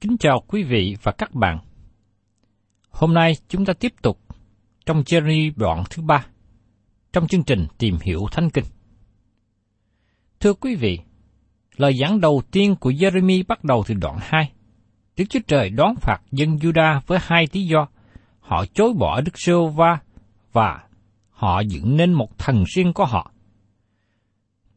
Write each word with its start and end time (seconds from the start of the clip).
Kính 0.00 0.16
chào 0.18 0.42
quý 0.48 0.62
vị 0.62 0.96
và 1.02 1.12
các 1.12 1.34
bạn. 1.34 1.58
Hôm 2.90 3.14
nay 3.14 3.32
chúng 3.48 3.64
ta 3.64 3.72
tiếp 3.72 3.92
tục 4.02 4.18
trong 4.86 5.02
Jeremy 5.02 5.52
đoạn 5.56 5.84
thứ 5.90 6.02
ba 6.02 6.26
trong 7.12 7.26
chương 7.28 7.44
trình 7.44 7.66
Tìm 7.78 7.96
hiểu 8.02 8.26
Thánh 8.32 8.50
Kinh. 8.50 8.64
Thưa 10.40 10.54
quý 10.54 10.74
vị, 10.74 10.98
lời 11.76 11.94
giảng 12.00 12.20
đầu 12.20 12.42
tiên 12.50 12.76
của 12.80 12.90
Jeremy 12.90 13.44
bắt 13.48 13.64
đầu 13.64 13.84
từ 13.86 13.94
đoạn 13.94 14.18
2. 14.20 14.52
Đức 15.16 15.24
Chúa 15.28 15.40
Trời 15.46 15.70
đón 15.70 15.94
phạt 16.00 16.18
dân 16.32 16.56
Juda 16.56 17.00
với 17.06 17.18
hai 17.22 17.48
lý 17.52 17.66
do. 17.66 17.88
Họ 18.40 18.64
chối 18.74 18.92
bỏ 18.98 19.20
Đức 19.20 19.38
Sô 19.38 19.68
va 19.68 19.98
và 20.52 20.84
họ 21.30 21.60
dựng 21.60 21.96
nên 21.96 22.12
một 22.12 22.38
thần 22.38 22.64
riêng 22.66 22.92
của 22.92 23.04
họ. 23.04 23.32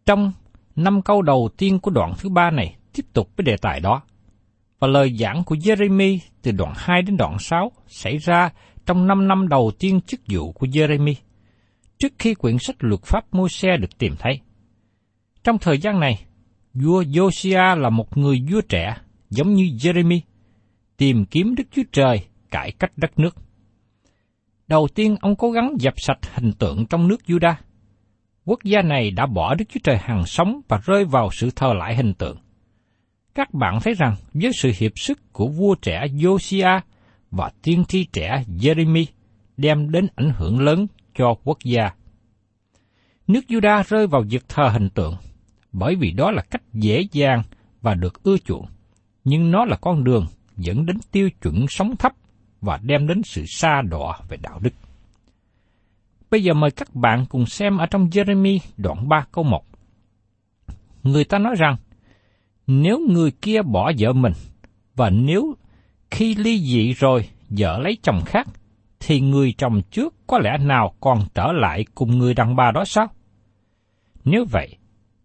Trong 0.05 0.31
năm 0.75 1.01
câu 1.01 1.21
đầu 1.21 1.49
tiên 1.57 1.79
của 1.79 1.91
đoạn 1.91 2.13
thứ 2.19 2.29
ba 2.29 2.51
này 2.51 2.75
tiếp 2.93 3.05
tục 3.13 3.29
với 3.37 3.43
đề 3.43 3.57
tài 3.57 3.79
đó. 3.79 4.01
Và 4.81 4.87
lời 4.87 5.15
giảng 5.19 5.43
của 5.43 5.55
Jeremy 5.55 6.17
từ 6.41 6.51
đoạn 6.51 6.73
2 6.75 7.01
đến 7.01 7.17
đoạn 7.17 7.39
6 7.39 7.71
xảy 7.87 8.17
ra 8.17 8.49
trong 8.85 9.07
5 9.07 9.27
năm 9.27 9.47
đầu 9.47 9.71
tiên 9.79 10.01
chức 10.01 10.21
vụ 10.29 10.51
của 10.51 10.67
Jeremy, 10.67 11.13
trước 11.99 12.13
khi 12.19 12.33
quyển 12.33 12.57
sách 12.59 12.75
luật 12.79 13.01
pháp 13.03 13.23
môi 13.31 13.49
xe 13.49 13.77
được 13.77 13.97
tìm 13.97 14.15
thấy. 14.19 14.39
Trong 15.43 15.57
thời 15.57 15.77
gian 15.77 15.99
này, 15.99 16.25
vua 16.73 17.03
Josiah 17.03 17.75
là 17.75 17.89
một 17.89 18.17
người 18.17 18.41
vua 18.51 18.61
trẻ 18.69 18.95
giống 19.29 19.53
như 19.53 19.63
Jeremy, 19.63 20.19
tìm 20.97 21.25
kiếm 21.25 21.55
Đức 21.55 21.63
Chúa 21.71 21.83
Trời 21.91 22.25
cải 22.51 22.71
cách 22.71 22.91
đất 22.95 23.19
nước. 23.19 23.35
Đầu 24.67 24.87
tiên 24.95 25.15
ông 25.21 25.35
cố 25.35 25.51
gắng 25.51 25.73
dập 25.79 25.93
sạch 25.97 26.19
hình 26.33 26.51
tượng 26.59 26.85
trong 26.85 27.07
nước 27.07 27.21
Judah. 27.27 27.55
Quốc 28.45 28.59
gia 28.63 28.81
này 28.81 29.11
đã 29.11 29.25
bỏ 29.25 29.55
Đức 29.55 29.65
Chúa 29.69 29.79
Trời 29.83 29.97
hàng 29.97 30.25
sống 30.25 30.61
và 30.67 30.79
rơi 30.85 31.05
vào 31.05 31.29
sự 31.31 31.49
thờ 31.55 31.73
lại 31.73 31.95
hình 31.95 32.13
tượng. 32.13 32.37
Các 33.35 33.53
bạn 33.53 33.79
thấy 33.83 33.93
rằng 33.93 34.15
với 34.33 34.51
sự 34.53 34.71
hiệp 34.77 34.91
sức 34.95 35.33
của 35.33 35.47
vua 35.47 35.75
trẻ 35.75 36.07
Josiah 36.07 36.81
và 37.31 37.51
tiên 37.61 37.83
tri 37.87 38.03
trẻ 38.03 38.43
Jeremy 38.47 39.05
đem 39.57 39.91
đến 39.91 40.07
ảnh 40.15 40.31
hưởng 40.37 40.59
lớn 40.59 40.87
cho 41.15 41.35
quốc 41.43 41.57
gia. 41.63 41.89
Nước 43.27 43.41
Judah 43.47 43.83
rơi 43.87 44.07
vào 44.07 44.23
việc 44.29 44.49
thờ 44.49 44.69
hình 44.69 44.89
tượng, 44.89 45.15
bởi 45.71 45.95
vì 45.95 46.11
đó 46.11 46.31
là 46.31 46.41
cách 46.41 46.61
dễ 46.73 47.03
dàng 47.11 47.43
và 47.81 47.93
được 47.93 48.23
ưa 48.23 48.37
chuộng, 48.37 48.65
nhưng 49.23 49.51
nó 49.51 49.65
là 49.65 49.77
con 49.81 50.03
đường 50.03 50.25
dẫn 50.57 50.85
đến 50.85 50.97
tiêu 51.11 51.29
chuẩn 51.41 51.65
sống 51.69 51.95
thấp 51.95 52.11
và 52.61 52.79
đem 52.83 53.07
đến 53.07 53.21
sự 53.23 53.45
xa 53.47 53.81
đọa 53.89 54.19
về 54.29 54.37
đạo 54.41 54.59
đức. 54.63 54.73
Bây 56.31 56.43
giờ 56.43 56.53
mời 56.53 56.71
các 56.71 56.95
bạn 56.95 57.25
cùng 57.29 57.45
xem 57.45 57.77
ở 57.77 57.85
trong 57.85 58.09
Jeremy 58.09 58.59
đoạn 58.77 59.09
3 59.09 59.25
câu 59.31 59.43
1. 59.43 59.65
Người 61.03 61.23
ta 61.23 61.39
nói 61.39 61.55
rằng, 61.57 61.77
nếu 62.71 62.99
người 63.09 63.31
kia 63.31 63.61
bỏ 63.61 63.91
vợ 63.97 64.13
mình, 64.13 64.33
và 64.95 65.09
nếu 65.09 65.55
khi 66.11 66.35
ly 66.35 66.59
dị 66.59 66.93
rồi 66.93 67.29
vợ 67.49 67.79
lấy 67.79 67.97
chồng 68.03 68.21
khác, 68.25 68.47
thì 68.99 69.21
người 69.21 69.53
chồng 69.57 69.81
trước 69.91 70.13
có 70.27 70.39
lẽ 70.39 70.57
nào 70.57 70.93
còn 70.99 71.19
trở 71.33 71.51
lại 71.51 71.85
cùng 71.95 72.17
người 72.17 72.33
đàn 72.33 72.55
bà 72.55 72.71
đó 72.71 72.85
sao? 72.85 73.07
Nếu 74.25 74.45
vậy, 74.51 74.77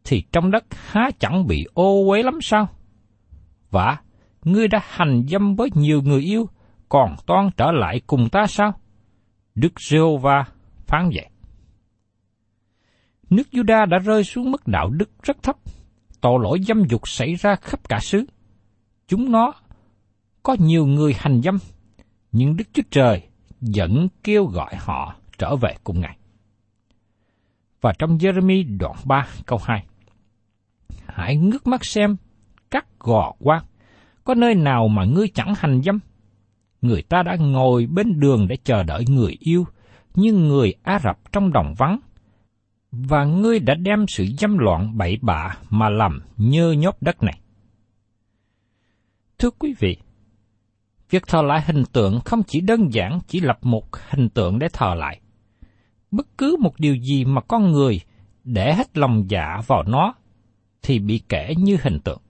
thì 0.04 0.22
trong 0.32 0.50
đất 0.50 0.64
há 0.70 1.10
chẳng 1.18 1.46
bị 1.46 1.66
ô 1.74 2.08
uế 2.08 2.22
lắm 2.22 2.38
sao? 2.42 2.68
Và 3.70 3.96
ngươi 4.44 4.68
đã 4.68 4.80
hành 4.82 5.26
dâm 5.28 5.56
với 5.56 5.68
nhiều 5.74 6.02
người 6.02 6.20
yêu, 6.20 6.48
còn 6.88 7.16
toan 7.26 7.50
trở 7.56 7.72
lại 7.72 8.00
cùng 8.06 8.28
ta 8.28 8.46
sao? 8.46 8.72
Đức 9.54 9.80
giê 9.80 9.98
va 10.20 10.44
phán 10.86 11.10
vậy. 11.14 11.28
Nước 13.30 13.48
Juda 13.52 13.86
đã 13.86 13.98
rơi 13.98 14.24
xuống 14.24 14.50
mức 14.50 14.66
đạo 14.66 14.90
đức 14.90 15.10
rất 15.22 15.42
thấp, 15.42 15.56
tội 16.26 16.38
lỗi 16.42 16.60
dâm 16.62 16.84
dục 16.84 17.08
xảy 17.08 17.34
ra 17.34 17.56
khắp 17.56 17.88
cả 17.88 17.98
xứ. 18.00 18.24
Chúng 19.08 19.32
nó 19.32 19.52
có 20.42 20.56
nhiều 20.58 20.86
người 20.86 21.14
hành 21.18 21.42
dâm, 21.42 21.58
nhưng 22.32 22.56
Đức 22.56 22.64
Chúa 22.72 22.82
Trời 22.90 23.22
vẫn 23.60 24.08
kêu 24.24 24.44
gọi 24.44 24.74
họ 24.78 25.16
trở 25.38 25.56
về 25.56 25.74
cùng 25.84 26.00
Ngài. 26.00 26.16
Và 27.80 27.92
trong 27.98 28.18
Jeremy 28.18 28.78
đoạn 28.78 28.96
3 29.04 29.26
câu 29.46 29.58
2 29.62 29.84
Hãy 31.06 31.36
ngước 31.36 31.66
mắt 31.66 31.84
xem 31.84 32.16
các 32.70 32.86
gò 33.00 33.32
quan, 33.38 33.64
có 34.24 34.34
nơi 34.34 34.54
nào 34.54 34.88
mà 34.88 35.04
ngươi 35.04 35.28
chẳng 35.28 35.54
hành 35.56 35.82
dâm? 35.82 35.98
Người 36.82 37.02
ta 37.02 37.22
đã 37.22 37.36
ngồi 37.36 37.86
bên 37.86 38.20
đường 38.20 38.48
để 38.48 38.56
chờ 38.64 38.82
đợi 38.82 39.04
người 39.08 39.36
yêu, 39.40 39.64
như 40.14 40.32
người 40.32 40.74
Ả 40.82 40.98
Rập 41.04 41.32
trong 41.32 41.52
đồng 41.52 41.74
vắng, 41.78 41.98
và 42.92 43.24
ngươi 43.24 43.58
đã 43.58 43.74
đem 43.74 44.06
sự 44.08 44.26
dâm 44.38 44.58
loạn 44.58 44.98
bậy 44.98 45.18
bạ 45.22 45.56
mà 45.70 45.88
làm 45.88 46.20
nhơ 46.36 46.72
nhóc 46.72 47.02
đất 47.02 47.22
này. 47.22 47.40
Thưa 49.38 49.50
quý 49.50 49.74
vị, 49.78 49.96
việc 51.10 51.26
thờ 51.26 51.42
lại 51.42 51.62
hình 51.66 51.84
tượng 51.92 52.20
không 52.20 52.42
chỉ 52.46 52.60
đơn 52.60 52.88
giản 52.92 53.18
chỉ 53.26 53.40
lập 53.40 53.58
một 53.62 53.84
hình 54.10 54.28
tượng 54.28 54.58
để 54.58 54.68
thờ 54.72 54.94
lại. 54.94 55.20
Bất 56.10 56.38
cứ 56.38 56.56
một 56.60 56.72
điều 56.78 56.96
gì 56.96 57.24
mà 57.24 57.40
con 57.40 57.72
người 57.72 58.00
để 58.44 58.74
hết 58.74 58.98
lòng 58.98 59.24
dạ 59.28 59.60
vào 59.66 59.82
nó 59.82 60.14
thì 60.82 60.98
bị 60.98 61.20
kể 61.28 61.54
như 61.58 61.76
hình 61.82 62.00
tượng. 62.00 62.20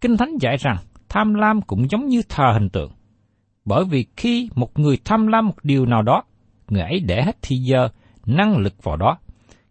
Kinh 0.00 0.16
Thánh 0.16 0.38
dạy 0.40 0.56
rằng 0.56 0.76
tham 1.08 1.34
lam 1.34 1.62
cũng 1.62 1.90
giống 1.90 2.06
như 2.06 2.22
thờ 2.28 2.52
hình 2.52 2.68
tượng. 2.68 2.92
Bởi 3.64 3.84
vì 3.84 4.06
khi 4.16 4.48
một 4.54 4.78
người 4.78 4.98
tham 5.04 5.26
lam 5.26 5.46
một 5.46 5.56
điều 5.62 5.86
nào 5.86 6.02
đó, 6.02 6.22
người 6.68 6.82
ấy 6.82 7.00
để 7.00 7.22
hết 7.22 7.36
thì 7.42 7.56
giờ, 7.56 7.88
năng 8.26 8.56
lực 8.56 8.82
vào 8.82 8.96
đó. 8.96 9.18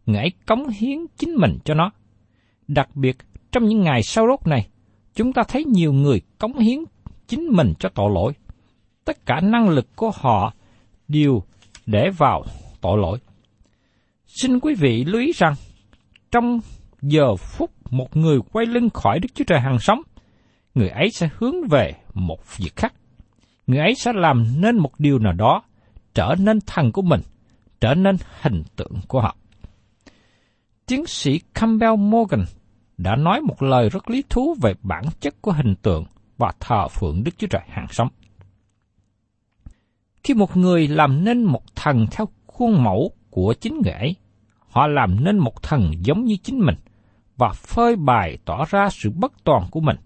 Người 0.06 0.31
cống 0.46 0.68
hiến 0.68 0.98
chính 1.18 1.36
mình 1.36 1.57
cho 1.66 1.74
nó. 1.74 1.92
Đặc 2.68 2.96
biệt, 2.96 3.18
trong 3.52 3.66
những 3.66 3.81
ngày 3.81 4.04
sau 4.04 4.28
rốt 4.28 4.48
này, 4.48 4.68
chúng 5.16 5.34
ta 5.34 5.44
thấy 5.48 5.66
nhiều 5.66 5.94
người 5.94 6.22
cống 6.40 6.57
hiến 6.57 6.80
chính 7.28 7.48
mình 7.52 7.74
cho 7.80 7.90
tội 7.90 8.12
lỗi. 8.13 8.34
Tất 9.06 9.25
cả 9.25 9.40
năng 9.44 9.69
lực 9.69 9.96
của 9.96 10.12
họ 10.16 10.54
đều 11.07 11.44
để 11.86 12.10
vào 12.18 12.44
tội 12.81 12.98
lỗi. 12.98 13.19
Xin 14.28 14.60
quý 14.60 14.74
vị 14.74 15.06
lưu 15.06 15.22
ý 15.22 15.31
rằng, 15.36 15.54
trong 16.31 16.60
giờ 17.02 17.36
phút 17.36 17.72
một 17.90 18.18
người 18.18 18.40
quay 18.52 18.66
lưng 18.66 18.90
khỏi 18.90 19.19
Đức 19.19 19.30
Chúa 19.36 19.44
Trời 19.48 19.60
hàng 19.60 19.80
sống, 19.80 20.02
người 20.75 20.90
ấy 20.90 21.10
sẽ 21.12 21.30
hướng 21.38 21.68
về 21.69 21.94
một 22.13 22.57
việc 22.57 22.75
khác. 22.75 22.94
Người 23.68 23.80
ấy 23.80 23.96
sẽ 23.96 24.12
làm 24.16 24.62
nên 24.62 24.78
một 24.78 25.00
điều 25.00 25.19
nào 25.19 25.34
đó, 25.34 25.63
trở 26.13 26.36
nên 26.40 26.60
thần 26.68 26.92
của 26.92 27.02
mình, 27.02 27.22
trở 27.81 27.94
nên 27.94 28.16
hình 28.42 28.63
tượng 28.75 28.94
của 29.07 29.22
họ. 29.22 29.36
Tiến 30.88 31.06
sĩ 31.06 31.40
Campbell 31.54 31.96
Morgan 31.96 32.46
đã 32.98 33.16
nói 33.16 33.42
một 33.42 33.64
lời 33.64 33.90
rất 33.90 34.10
lý 34.10 34.24
thú 34.30 34.56
về 34.62 34.74
bản 34.84 35.04
chất 35.20 35.42
của 35.42 35.52
hình 35.52 35.76
tượng 35.82 36.06
và 36.38 36.52
thờ 36.60 36.88
phượng 36.88 37.24
Đức 37.24 37.32
Chúa 37.38 37.48
Trời 37.48 37.62
hàng 37.68 37.88
sống. 37.90 38.08
Khi 40.24 40.34
một 40.34 40.58
người 40.58 40.88
làm 40.88 41.24
nên 41.24 41.44
một 41.44 41.76
thần 41.76 42.08
theo 42.12 42.28
khuôn 42.48 42.84
mẫu 42.84 43.12
của 43.30 43.54
chính 43.62 43.82
người 43.84 43.94
ấy, 43.94 44.16
họ 44.70 44.88
làm 44.88 45.24
nên 45.24 45.38
một 45.38 45.64
thần 45.64 45.92
giống 46.00 46.26
như 46.26 46.38
chính 46.44 46.60
mình 46.60 46.76
và 47.38 47.54
phơi 47.54 47.96
bày 47.96 48.38
tỏ 48.46 48.66
ra 48.70 48.90
sự 48.90 49.10
bất 49.10 49.44
toàn 49.44 49.68
của 49.72 49.80
mình. 49.80 49.98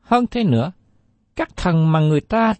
Hơn 0.00 0.26
thế 0.30 0.44
nữa, 0.44 0.72
các 1.36 1.56
thần 1.56 1.92
mà 1.92 2.00
người 2.00 2.20
ta 2.20 2.54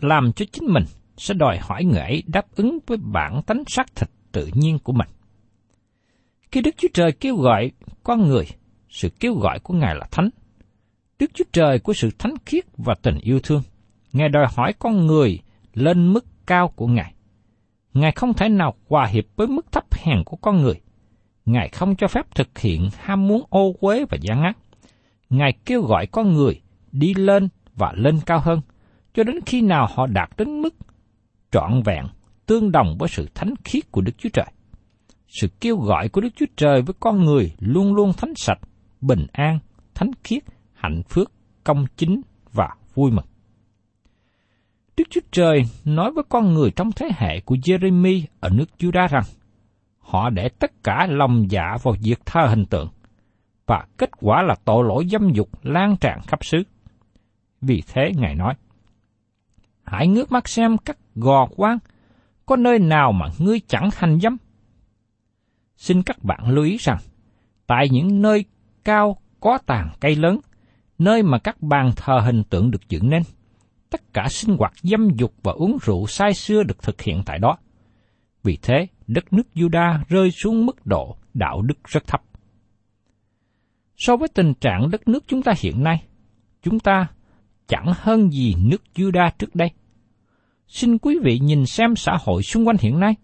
làm 0.00 0.32
cho 0.32 0.44
chính 0.52 0.64
mình 0.72 0.84
sẽ 1.16 1.34
đòi 1.34 1.58
hỏi 1.58 1.84
người 1.84 2.00
ấy 2.00 2.22
đáp 2.26 2.46
ứng 2.56 2.78
với 2.86 2.98
bản 2.98 3.42
tánh 3.42 3.62
xác 3.66 3.94
thịt 3.94 4.10
tự 4.32 4.50
nhiên 4.54 4.78
của 4.78 4.92
mình. 4.92 5.08
Khi 6.52 6.60
Đức 6.60 6.74
Chúa 6.76 6.88
Trời 6.94 7.12
kêu 7.12 7.36
gọi 7.36 7.70
con 8.02 8.28
người, 8.28 8.46
sự 8.88 9.08
kêu 9.20 9.34
gọi 9.34 9.58
của 9.58 9.74
Ngài 9.74 9.94
là 9.94 10.06
thánh. 10.10 10.28
Đức 11.18 11.30
Chúa 11.34 11.44
Trời 11.52 11.78
của 11.78 11.92
sự 11.92 12.10
thánh 12.18 12.34
khiết 12.46 12.64
và 12.76 12.94
tình 13.02 13.18
yêu 13.22 13.40
thương. 13.42 13.62
Ngài 14.12 14.28
đòi 14.28 14.46
hỏi 14.56 14.72
con 14.78 15.06
người 15.06 15.38
lên 15.74 16.12
mức 16.12 16.24
cao 16.46 16.68
của 16.68 16.86
Ngài. 16.86 17.14
Ngài 17.94 18.12
không 18.12 18.34
thể 18.34 18.48
nào 18.48 18.74
hòa 18.88 19.06
hiệp 19.06 19.24
với 19.36 19.46
mức 19.46 19.72
thấp 19.72 19.84
hèn 19.94 20.24
của 20.24 20.36
con 20.36 20.62
người. 20.62 20.80
Ngài 21.46 21.68
không 21.68 21.96
cho 21.96 22.08
phép 22.08 22.34
thực 22.34 22.58
hiện 22.58 22.88
ham 22.98 23.26
muốn 23.26 23.42
ô 23.48 23.74
uế 23.80 24.04
và 24.04 24.18
gian 24.20 24.42
ác. 24.42 24.58
Ngài 25.30 25.52
kêu 25.64 25.82
gọi 25.82 26.06
con 26.06 26.32
người 26.32 26.60
đi 26.92 27.14
lên 27.14 27.48
và 27.74 27.92
lên 27.96 28.20
cao 28.26 28.40
hơn, 28.40 28.60
cho 29.14 29.24
đến 29.24 29.36
khi 29.46 29.60
nào 29.60 29.88
họ 29.94 30.06
đạt 30.06 30.30
đến 30.36 30.62
mức 30.62 30.74
trọn 31.50 31.82
vẹn, 31.82 32.04
tương 32.46 32.72
đồng 32.72 32.96
với 32.98 33.08
sự 33.08 33.28
thánh 33.34 33.54
khiết 33.64 33.90
của 33.90 34.00
Đức 34.00 34.12
Chúa 34.18 34.28
Trời. 34.32 34.46
Sự 35.28 35.48
kêu 35.60 35.76
gọi 35.76 36.08
của 36.08 36.20
Đức 36.20 36.28
Chúa 36.36 36.46
Trời 36.56 36.82
với 36.82 36.94
con 37.00 37.24
người 37.24 37.52
luôn 37.58 37.94
luôn 37.94 38.12
thánh 38.12 38.34
sạch, 38.36 38.58
bình 39.00 39.26
an, 39.32 39.58
thánh 39.94 40.10
khiết, 40.24 40.42
hạnh 40.74 41.02
phúc, 41.08 41.28
công 41.64 41.86
chính 41.96 42.20
và 42.52 42.68
vui 42.94 43.10
mừng. 43.10 43.24
Đức 44.96 45.04
Chúa 45.10 45.20
Trời 45.30 45.62
nói 45.84 46.12
với 46.12 46.24
con 46.28 46.54
người 46.54 46.70
trong 46.70 46.92
thế 46.92 47.08
hệ 47.16 47.40
của 47.40 47.54
Jeremy 47.54 48.22
ở 48.40 48.48
nước 48.52 48.66
Juda 48.78 49.08
rằng, 49.08 49.24
họ 49.98 50.30
để 50.30 50.48
tất 50.48 50.70
cả 50.84 51.06
lòng 51.10 51.50
dạ 51.50 51.76
vào 51.82 51.94
việc 52.02 52.20
thờ 52.26 52.46
hình 52.46 52.66
tượng, 52.66 52.88
và 53.66 53.86
kết 53.96 54.10
quả 54.20 54.42
là 54.42 54.54
tội 54.64 54.84
lỗi 54.84 55.06
dâm 55.10 55.32
dục 55.32 55.48
lan 55.62 55.96
tràn 56.00 56.20
khắp 56.26 56.44
xứ. 56.44 56.62
Vì 57.60 57.82
thế 57.86 58.12
Ngài 58.16 58.34
nói, 58.34 58.54
Hãy 59.86 60.08
ngước 60.08 60.32
mắt 60.32 60.48
xem 60.48 60.76
các 60.78 60.98
gò 61.14 61.46
quan, 61.56 61.78
có 62.46 62.56
nơi 62.56 62.78
nào 62.78 63.12
mà 63.12 63.26
ngươi 63.38 63.60
chẳng 63.68 63.90
hành 63.92 64.20
dâm? 64.20 64.36
Xin 65.76 66.02
các 66.02 66.24
bạn 66.24 66.50
lưu 66.50 66.64
ý 66.64 66.76
rằng, 66.80 66.98
tại 67.66 67.88
những 67.90 68.22
nơi 68.22 68.44
cao 68.84 69.16
có 69.40 69.58
tàn 69.66 69.88
cây 70.00 70.16
lớn, 70.16 70.40
nơi 70.98 71.22
mà 71.22 71.38
các 71.38 71.62
bàn 71.62 71.90
thờ 71.96 72.20
hình 72.24 72.42
tượng 72.50 72.70
được 72.70 72.88
dựng 72.88 73.10
nên, 73.10 73.22
tất 73.90 74.12
cả 74.12 74.26
sinh 74.30 74.56
hoạt 74.56 74.72
dâm 74.82 75.08
dục 75.16 75.34
và 75.42 75.52
uống 75.52 75.78
rượu 75.82 76.06
sai 76.06 76.34
xưa 76.34 76.62
được 76.62 76.82
thực 76.82 77.02
hiện 77.02 77.22
tại 77.26 77.38
đó. 77.38 77.56
Vì 78.42 78.58
thế, 78.62 78.86
đất 79.06 79.32
nước 79.32 79.46
Juda 79.54 79.98
rơi 80.08 80.30
xuống 80.30 80.66
mức 80.66 80.86
độ 80.86 81.16
đạo 81.34 81.62
đức 81.62 81.84
rất 81.84 82.06
thấp. 82.06 82.22
So 83.96 84.16
với 84.16 84.28
tình 84.28 84.54
trạng 84.54 84.90
đất 84.90 85.08
nước 85.08 85.24
chúng 85.26 85.42
ta 85.42 85.52
hiện 85.58 85.82
nay, 85.82 86.02
chúng 86.62 86.80
ta 86.80 87.06
chẳng 87.68 87.92
hơn 87.96 88.32
gì 88.32 88.54
nước 88.58 88.82
Juda 88.94 89.30
trước 89.38 89.54
đây. 89.54 89.70
Xin 90.68 90.98
quý 90.98 91.18
vị 91.22 91.38
nhìn 91.38 91.66
xem 91.66 91.96
xã 91.96 92.16
hội 92.20 92.42
xung 92.42 92.66
quanh 92.66 92.76
hiện 92.80 93.00
nay. 93.00 93.14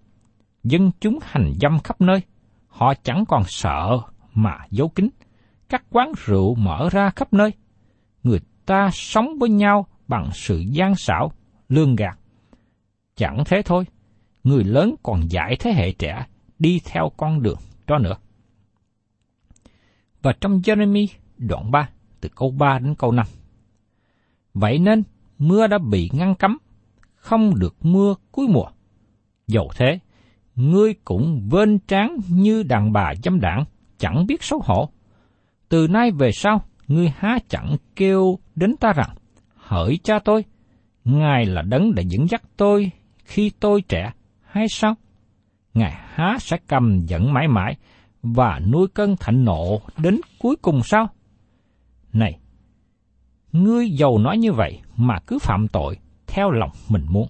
Dân 0.65 0.91
chúng 1.01 1.19
hành 1.23 1.53
dâm 1.61 1.79
khắp 1.85 2.01
nơi, 2.01 2.23
họ 2.73 2.95
chẳng 3.03 3.25
còn 3.29 3.43
sợ 3.47 3.99
mà 4.35 4.59
giấu 4.71 4.89
kín. 4.89 5.09
Các 5.69 5.85
quán 5.91 6.13
rượu 6.25 6.55
mở 6.55 6.89
ra 6.93 7.11
khắp 7.11 7.33
nơi. 7.33 7.53
Người 8.23 8.41
ta 8.67 8.91
sống 8.93 9.39
với 9.39 9.49
nhau 9.49 9.87
bằng 10.09 10.31
sự 10.33 10.59
gian 10.59 10.95
xảo, 10.95 11.33
lương 11.69 11.97
gạt. 11.97 12.19
Chẳng 13.17 13.43
thế 13.47 13.63
thôi, 13.65 13.85
người 14.45 14.65
lớn 14.65 14.95
còn 15.03 15.21
dạy 15.31 15.57
thế 15.61 15.73
hệ 15.73 15.93
trẻ 15.93 16.27
đi 16.59 16.81
theo 16.85 17.11
con 17.17 17.43
đường 17.43 17.59
đó 17.87 17.99
nữa. 17.99 18.17
Và 20.23 20.33
trong 20.41 20.59
Jeremy 20.59 21.07
đoạn 21.39 21.71
3, 21.71 21.89
từ 22.21 22.29
câu 22.35 22.51
3 22.51 22.79
đến 22.79 22.95
câu 22.95 23.13
5. 23.13 23.27
Vậy 24.55 24.79
nên, 24.79 25.03
mưa 25.39 25.67
đã 25.67 25.79
bị 25.79 26.11
ngăn 26.13 26.35
cấm, 26.35 26.59
không 27.15 27.59
được 27.59 27.85
mưa 27.85 28.15
cuối 28.33 28.49
mùa. 28.49 28.67
Dầu 29.47 29.71
thế, 29.77 29.99
ngươi 30.57 30.95
cũng 31.05 31.49
vên 31.51 31.79
tráng 31.87 32.17
như 32.29 32.63
đàn 32.63 32.93
bà 32.93 33.13
dâm 33.25 33.41
đảng, 33.41 33.65
chẳng 33.99 34.27
biết 34.27 34.43
xấu 34.43 34.61
hổ. 34.65 34.89
Từ 35.69 35.89
nay 35.89 36.11
về 36.11 36.33
sau, 36.33 36.65
ngươi 36.89 37.13
há 37.17 37.39
chẳng 37.49 37.77
kêu 37.97 38.39
đến 38.55 38.77
ta 38.81 38.93
rằng, 38.93 39.11
hỡi 39.57 39.99
cha 40.03 40.19
tôi, 40.19 40.45
Ngài 41.05 41.47
là 41.47 41.63
đấng 41.63 41.95
đã 41.95 42.03
dẫn 42.07 42.29
dắt 42.29 42.43
tôi 42.57 42.91
khi 43.25 43.51
tôi 43.61 43.83
trẻ, 43.83 44.13
hay 44.43 44.69
sao? 44.69 44.95
Ngài 45.75 45.93
há 45.93 46.37
sẽ 46.41 46.57
cầm 46.67 47.05
dẫn 47.07 47.33
mãi 47.33 47.49
mãi 47.49 47.77
và 48.23 48.59
nuôi 48.59 48.89
cơn 48.95 49.17
thạnh 49.17 49.45
nộ 49.45 49.81
đến 49.97 50.21
cuối 50.39 50.57
cùng 50.63 50.81
sao? 50.85 51.09
Này, 52.13 52.39
ngươi 53.53 53.91
giàu 53.91 54.19
nói 54.19 54.39
như 54.39 54.53
vậy 54.53 54.81
mà 54.97 55.19
cứ 55.27 55.39
phạm 55.39 55.69
tội 55.69 55.99
theo 56.27 56.51
lòng 56.51 56.71
mình 56.89 57.07
muốn. 57.09 57.29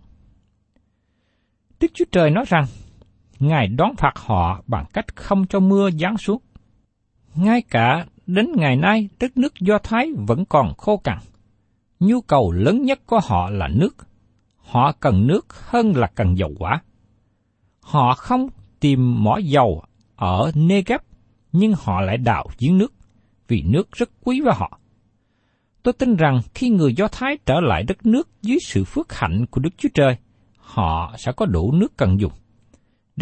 Đức 1.80 1.88
Chúa 1.94 2.04
Trời 2.12 2.30
nói 2.30 2.44
rằng, 2.48 2.64
Ngài 3.42 3.68
đón 3.68 3.96
phạt 3.96 4.12
họ 4.16 4.62
bằng 4.66 4.84
cách 4.92 5.16
không 5.16 5.46
cho 5.46 5.60
mưa 5.60 5.90
giáng 5.90 6.18
xuống. 6.18 6.42
Ngay 7.34 7.62
cả 7.70 8.06
đến 8.26 8.52
ngày 8.56 8.76
nay, 8.76 9.08
đất 9.20 9.36
nước 9.36 9.54
Do 9.60 9.78
Thái 9.78 10.06
vẫn 10.16 10.44
còn 10.44 10.74
khô 10.74 10.96
cằn. 10.96 11.18
Nhu 12.00 12.20
cầu 12.20 12.52
lớn 12.52 12.82
nhất 12.82 13.00
của 13.06 13.20
họ 13.24 13.50
là 13.50 13.68
nước. 13.68 13.96
Họ 14.56 14.92
cần 15.00 15.26
nước 15.26 15.46
hơn 15.52 15.92
là 15.96 16.06
cần 16.14 16.38
dầu 16.38 16.50
quả. 16.58 16.82
Họ 17.80 18.14
không 18.14 18.48
tìm 18.80 19.24
mỏ 19.24 19.36
dầu 19.36 19.82
ở 20.16 20.52
Negev, 20.54 21.00
nhưng 21.52 21.72
họ 21.78 22.00
lại 22.00 22.16
đào 22.16 22.46
giếng 22.58 22.78
nước, 22.78 22.92
vì 23.48 23.62
nước 23.62 23.92
rất 23.92 24.10
quý 24.24 24.40
với 24.40 24.54
họ. 24.56 24.78
Tôi 25.82 25.92
tin 25.92 26.16
rằng 26.16 26.40
khi 26.54 26.68
người 26.68 26.94
Do 26.94 27.08
Thái 27.08 27.38
trở 27.46 27.60
lại 27.60 27.82
đất 27.82 28.06
nước 28.06 28.28
dưới 28.42 28.58
sự 28.66 28.84
phước 28.84 29.12
hạnh 29.12 29.46
của 29.50 29.60
Đức 29.60 29.70
Chúa 29.78 29.88
Trời, 29.94 30.16
họ 30.56 31.14
sẽ 31.18 31.32
có 31.32 31.46
đủ 31.46 31.72
nước 31.72 31.96
cần 31.96 32.20
dùng. 32.20 32.32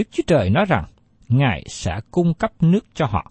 Đức 0.00 0.08
Chúa 0.10 0.22
Trời 0.26 0.50
nói 0.50 0.64
rằng, 0.64 0.84
Ngài 1.28 1.64
sẽ 1.68 2.00
cung 2.10 2.34
cấp 2.34 2.52
nước 2.62 2.86
cho 2.94 3.06
họ. 3.06 3.30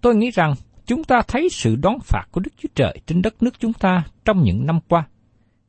Tôi 0.00 0.16
nghĩ 0.16 0.30
rằng 0.30 0.54
chúng 0.86 1.04
ta 1.04 1.22
thấy 1.28 1.48
sự 1.52 1.76
đón 1.76 1.98
phạt 2.00 2.24
của 2.32 2.40
Đức 2.40 2.50
Chúa 2.56 2.68
Trời 2.74 3.00
trên 3.06 3.22
đất 3.22 3.42
nước 3.42 3.54
chúng 3.58 3.72
ta 3.72 4.04
trong 4.24 4.42
những 4.42 4.66
năm 4.66 4.80
qua. 4.88 5.08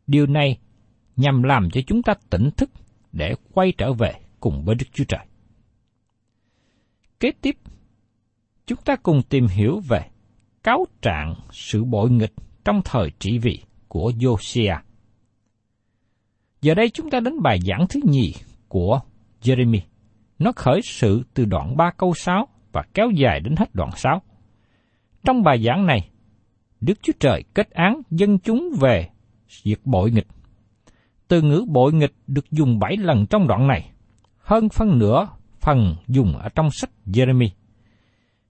Điều 0.08 0.26
này 0.26 0.58
nhằm 1.16 1.44
làm 1.44 1.70
cho 1.70 1.82
chúng 1.88 2.04
ta 2.04 2.14
tỉnh 2.30 2.50
thức 2.58 2.70
để 3.12 3.36
quay 3.54 3.74
trở 3.78 3.94
về 3.94 4.14
cùng 4.40 4.66
với 4.66 4.76
Đức 4.76 4.86
Chúa 4.94 5.04
Trời. 5.04 5.26
Kế 7.20 7.32
tiếp, 7.42 7.58
chúng 8.68 8.80
ta 8.86 8.96
cùng 8.96 9.22
tìm 9.30 9.48
hiểu 9.48 9.80
về 9.80 10.10
cáo 10.64 10.86
trạng 11.02 11.36
sự 11.52 11.84
bội 11.84 12.12
nghịch 12.12 12.34
trong 12.66 12.82
thời 12.86 13.12
trị 13.20 13.38
vì 13.38 13.60
của 13.88 14.12
Josiah. 14.12 14.80
Giờ 16.62 16.74
đây 16.74 16.90
chúng 16.90 17.10
ta 17.10 17.20
đến 17.20 17.42
bài 17.42 17.60
giảng 17.68 17.88
thứ 17.90 18.00
nhì 18.04 18.34
của 18.68 19.00
Jeremy. 19.46 19.80
Nó 20.40 20.52
khởi 20.56 20.82
sự 20.84 21.24
từ 21.34 21.46
đoạn 21.46 21.78
3 21.78 21.92
câu 21.98 22.14
6 22.14 22.48
và 22.72 22.84
kéo 22.94 23.10
dài 23.12 23.40
đến 23.40 23.56
hết 23.56 23.76
đoạn 23.76 23.90
6. 23.96 24.22
Trong 25.24 25.44
bài 25.44 25.64
giảng 25.64 25.86
này, 25.86 26.10
Đức 26.82 27.00
Chúa 27.02 27.14
Trời 27.20 27.44
kết 27.54 27.70
án 27.72 28.02
dân 28.12 28.40
chúng 28.40 28.70
về 28.80 29.10
việc 29.64 29.86
bội 29.86 30.12
nghịch. 30.12 30.28
Từ 31.28 31.42
ngữ 31.42 31.66
bội 31.68 31.94
nghịch 31.94 32.14
được 32.28 32.52
dùng 32.52 32.80
bảy 32.80 32.98
lần 32.98 33.26
trong 33.26 33.48
đoạn 33.48 33.68
này, 33.68 33.92
hơn 34.38 34.70
phân 34.70 35.00
nửa 35.00 35.28
phần 35.60 35.96
dùng 36.08 36.38
ở 36.38 36.50
trong 36.50 36.70
sách 36.72 36.90
Jeremy. 37.06 37.50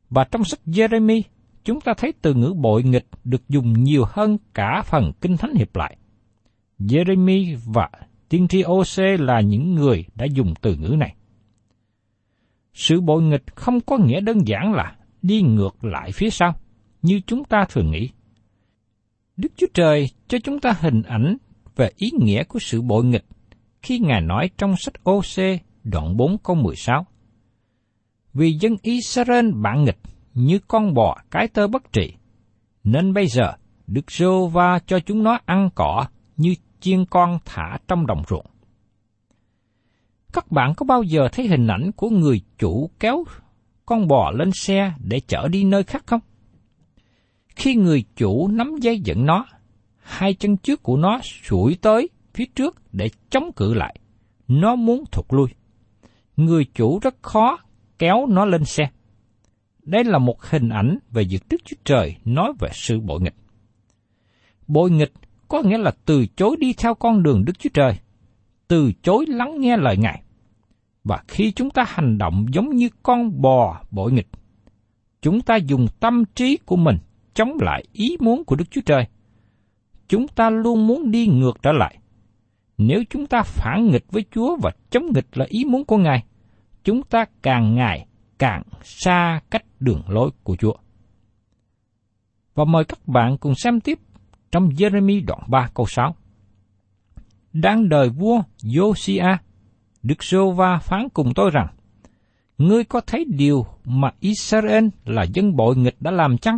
Và 0.10 0.24
trong 0.24 0.44
sách 0.44 0.60
Jeremy, 0.66 1.22
chúng 1.64 1.82
ta 1.82 1.94
thấy 1.98 2.14
từ 2.22 2.34
ngữ 2.34 2.54
bội 2.62 2.84
nghịch 2.84 3.08
được 3.24 3.50
dùng 3.50 3.74
nhiều 3.74 4.04
hơn 4.10 4.38
cả 4.54 4.82
phần 4.86 5.12
Kinh 5.22 5.38
Thánh 5.38 5.54
hiệp 5.56 5.76
lại. 5.76 5.98
Jeremy 6.80 7.58
và 7.66 7.90
tiên 8.30 8.48
tri 8.48 8.64
OC 8.64 9.20
là 9.20 9.42
những 9.42 9.76
người 9.76 10.06
đã 10.16 10.26
dùng 10.26 10.54
từ 10.62 10.76
ngữ 10.76 10.96
này. 11.00 11.16
Sự 12.74 13.02
bội 13.02 13.24
nghịch 13.24 13.56
không 13.56 13.82
có 13.82 13.98
nghĩa 13.98 14.22
đơn 14.22 14.48
giản 14.48 14.74
là 14.74 14.96
đi 15.22 15.42
ngược 15.42 15.84
lại 15.84 16.12
phía 16.12 16.30
sau, 16.30 16.56
như 17.02 17.22
chúng 17.28 17.44
ta 17.44 17.66
thường 17.70 17.92
nghĩ. 17.92 18.10
Đức 19.38 19.52
Chúa 19.58 19.68
Trời 19.74 20.10
cho 20.28 20.38
chúng 20.44 20.60
ta 20.60 20.76
hình 20.80 21.02
ảnh 21.02 21.38
về 21.76 21.90
ý 21.96 22.12
nghĩa 22.20 22.44
của 22.44 22.60
sự 22.60 22.82
bội 22.82 23.06
nghịch 23.06 23.26
khi 23.82 24.00
Ngài 24.00 24.22
nói 24.22 24.50
trong 24.58 24.76
sách 24.78 24.94
OC 25.04 25.62
đoạn 25.84 26.18
4 26.18 26.38
câu 26.38 26.56
16. 26.56 27.06
Vì 28.34 28.54
dân 28.54 28.76
Israel 28.82 29.52
bạn 29.52 29.84
nghịch 29.84 30.00
như 30.34 30.60
con 30.68 30.94
bò 30.94 31.18
cái 31.32 31.48
tơ 31.48 31.68
bất 31.68 31.94
trị, 31.94 32.14
nên 32.84 33.14
bây 33.14 33.28
giờ 33.28 33.54
Đức 33.88 34.12
Giô-va 34.12 34.80
cho 34.86 35.00
chúng 35.00 35.24
nó 35.24 35.40
ăn 35.46 35.70
cỏ 35.76 36.06
như 36.38 36.56
chiên 36.86 37.06
con 37.06 37.40
thả 37.46 37.78
trong 37.88 38.08
đồng 38.08 38.24
ruộng. 38.30 38.46
Các 40.34 40.52
bạn 40.52 40.74
có 40.78 40.86
bao 40.86 41.04
giờ 41.04 41.28
thấy 41.32 41.48
hình 41.48 41.68
ảnh 41.68 41.92
của 41.96 42.10
người 42.10 42.42
chủ 42.58 42.90
kéo 43.00 43.24
con 43.86 44.08
bò 44.08 44.32
lên 44.32 44.52
xe 44.52 44.94
để 45.00 45.20
chở 45.28 45.48
đi 45.48 45.64
nơi 45.64 45.84
khác 45.84 46.04
không? 46.06 46.20
Khi 47.56 47.76
người 47.76 48.04
chủ 48.16 48.48
nắm 48.48 48.76
dây 48.82 49.00
dẫn 49.00 49.26
nó, 49.26 49.46
hai 50.00 50.34
chân 50.34 50.58
trước 50.58 50.84
của 50.84 50.98
nó 50.98 51.20
sủi 51.44 51.78
tới 51.82 52.10
phía 52.34 52.46
trước 52.56 52.76
để 52.92 53.10
chống 53.30 53.52
cự 53.56 53.74
lại. 53.74 54.00
Nó 54.48 54.76
muốn 54.76 55.04
thụt 55.12 55.26
lui. 55.30 55.48
Người 56.38 56.66
chủ 56.74 57.00
rất 57.00 57.16
khó 57.22 57.58
kéo 58.00 58.26
nó 58.30 58.46
lên 58.46 58.66
xe. 58.66 58.90
Đây 59.84 60.04
là 60.04 60.18
một 60.18 60.44
hình 60.44 60.70
ảnh 60.70 60.98
về 61.12 61.24
việc 61.30 61.44
Đức 61.50 61.58
Chúa 61.66 61.78
Trời 61.86 62.16
nói 62.26 62.54
về 62.60 62.70
sự 62.74 63.00
bội 63.00 63.22
nghịch. 63.22 63.36
Bội 64.68 64.92
nghịch 64.92 65.14
có 65.48 65.62
nghĩa 65.62 65.78
là 65.78 65.92
từ 66.06 66.26
chối 66.36 66.56
đi 66.60 66.74
theo 66.74 66.96
con 66.96 67.24
đường 67.24 67.46
Đức 67.46 67.60
Chúa 67.60 67.70
Trời, 67.74 67.98
từ 68.68 68.92
chối 69.02 69.26
lắng 69.28 69.60
nghe 69.60 69.78
lời 69.78 69.98
Ngài. 69.98 70.22
Và 71.04 71.24
khi 71.28 71.52
chúng 71.52 71.70
ta 71.70 71.84
hành 71.88 72.18
động 72.18 72.46
giống 72.54 72.70
như 72.76 72.90
con 73.04 73.42
bò 73.42 73.82
bội 73.92 74.12
nghịch, 74.12 74.28
chúng 75.22 75.42
ta 75.42 75.56
dùng 75.56 75.88
tâm 76.00 76.24
trí 76.36 76.58
của 76.66 76.76
mình 76.76 76.98
chống 77.34 77.58
lại 77.62 77.84
ý 77.94 78.18
muốn 78.20 78.44
của 78.46 78.56
Đức 78.56 78.66
Chúa 78.72 78.82
Trời. 78.86 79.08
Chúng 80.08 80.28
ta 80.28 80.50
luôn 80.50 80.88
muốn 80.88 81.12
đi 81.12 81.28
ngược 81.28 81.62
trở 81.62 81.72
lại. 81.72 81.98
Nếu 82.78 83.04
chúng 83.10 83.28
ta 83.28 83.44
phản 83.44 83.90
nghịch 83.92 84.12
với 84.12 84.26
Chúa 84.32 84.58
và 84.62 84.72
chống 84.90 85.06
nghịch 85.16 85.38
là 85.38 85.46
ý 85.50 85.66
muốn 85.66 85.86
của 85.86 85.98
Ngài, 85.98 86.24
chúng 86.84 87.04
ta 87.04 87.26
càng 87.42 87.76
ngày 87.76 88.08
càng 88.40 88.64
xa 88.84 89.42
cách 89.50 89.66
đường 89.80 90.02
lối 90.08 90.30
của 90.44 90.56
Chúa. 90.56 90.74
Và 92.56 92.66
mời 92.66 92.84
các 92.84 93.08
bạn 93.08 93.38
cùng 93.38 93.56
xem 93.56 93.80
tiếp 93.80 94.00
trong 94.56 94.70
Jeremy 94.70 95.26
đoạn 95.26 95.40
3 95.48 95.70
câu 95.74 95.86
6. 95.86 96.16
Đang 97.54 97.90
đời 97.90 98.10
vua 98.10 98.42
Josiah, 98.64 99.38
Đức 100.04 100.24
Sô 100.24 100.52
Va 100.52 100.78
phán 100.78 101.10
cùng 101.14 101.34
tôi 101.34 101.52
rằng, 101.54 101.68
Ngươi 102.58 102.84
có 102.84 103.02
thấy 103.08 103.26
điều 103.26 103.66
mà 103.86 104.12
Israel 104.20 104.88
là 105.06 105.24
dân 105.24 105.56
bội 105.56 105.76
nghịch 105.76 105.96
đã 106.00 106.12
làm 106.12 106.38
chăng? 106.38 106.58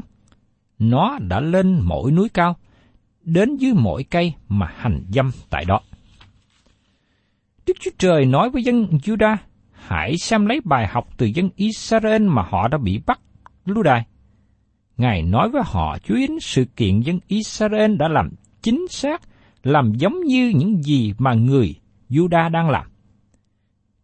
Nó 0.79 1.19
đã 1.19 1.39
lên 1.39 1.79
mỗi 1.83 2.11
núi 2.11 2.29
cao, 2.29 2.55
đến 3.21 3.55
dưới 3.55 3.73
mỗi 3.73 4.03
cây 4.03 4.33
mà 4.47 4.73
hành 4.75 5.05
dâm 5.09 5.31
tại 5.49 5.65
đó. 5.65 5.79
Đức 7.65 7.73
Chúa 7.79 7.91
Trời 7.97 8.25
nói 8.25 8.49
với 8.49 8.63
dân 8.63 8.87
Judah, 9.03 9.37
hãy 9.71 10.17
xem 10.17 10.45
lấy 10.45 10.61
bài 10.63 10.87
học 10.87 11.07
từ 11.17 11.25
dân 11.25 11.49
Israel 11.55 12.21
mà 12.21 12.41
họ 12.49 12.67
đã 12.67 12.77
bị 12.77 13.01
bắt 13.05 13.19
lưu 13.65 13.83
đài. 13.83 14.05
Ngài 14.97 15.21
nói 15.21 15.49
với 15.49 15.61
họ 15.65 15.97
chú 16.03 16.15
ý 16.15 16.27
sự 16.41 16.65
kiện 16.75 16.99
dân 16.99 17.19
Israel 17.27 17.95
đã 17.95 18.07
làm 18.07 18.29
chính 18.61 18.85
xác, 18.89 19.21
làm 19.63 19.93
giống 19.93 20.19
như 20.23 20.53
những 20.55 20.83
gì 20.83 21.13
mà 21.17 21.33
người 21.33 21.75
Judah 22.09 22.51
đang 22.51 22.69
làm. 22.69 22.87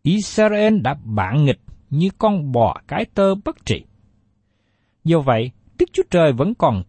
Israel 0.03 0.79
đã 0.79 0.95
bạn 1.03 1.45
nghịch 1.45 1.59
như 1.89 2.09
con 2.17 2.51
bò 2.51 2.81
cái 2.87 3.05
tơ 3.13 3.35
bất 3.35 3.65
trị. 3.65 3.83
Do 5.03 5.19
vậy, 5.19 5.51
Đức 5.79 5.85
Chúa 5.93 6.03
Trời 6.09 6.33
vẫn 6.33 6.53
còn 6.55 6.83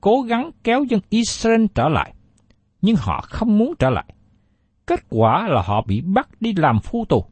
cố 0.00 0.22
gắng 0.22 0.50
kéo 0.64 0.84
dân 0.84 1.00
Israel 1.08 1.64
trở 1.74 1.88
lại, 1.88 2.14
nhưng 2.82 2.96
họ 2.96 3.20
không 3.28 3.58
muốn 3.58 3.74
trở 3.78 3.90
lại. 3.90 4.04
Kết 4.86 5.00
quả 5.08 5.48
là 5.48 5.62
họ 5.62 5.84
bị 5.86 6.00
bắt 6.00 6.28
đi 6.40 6.52
làm 6.56 6.80
phu 6.80 7.04
tù. 7.04 7.24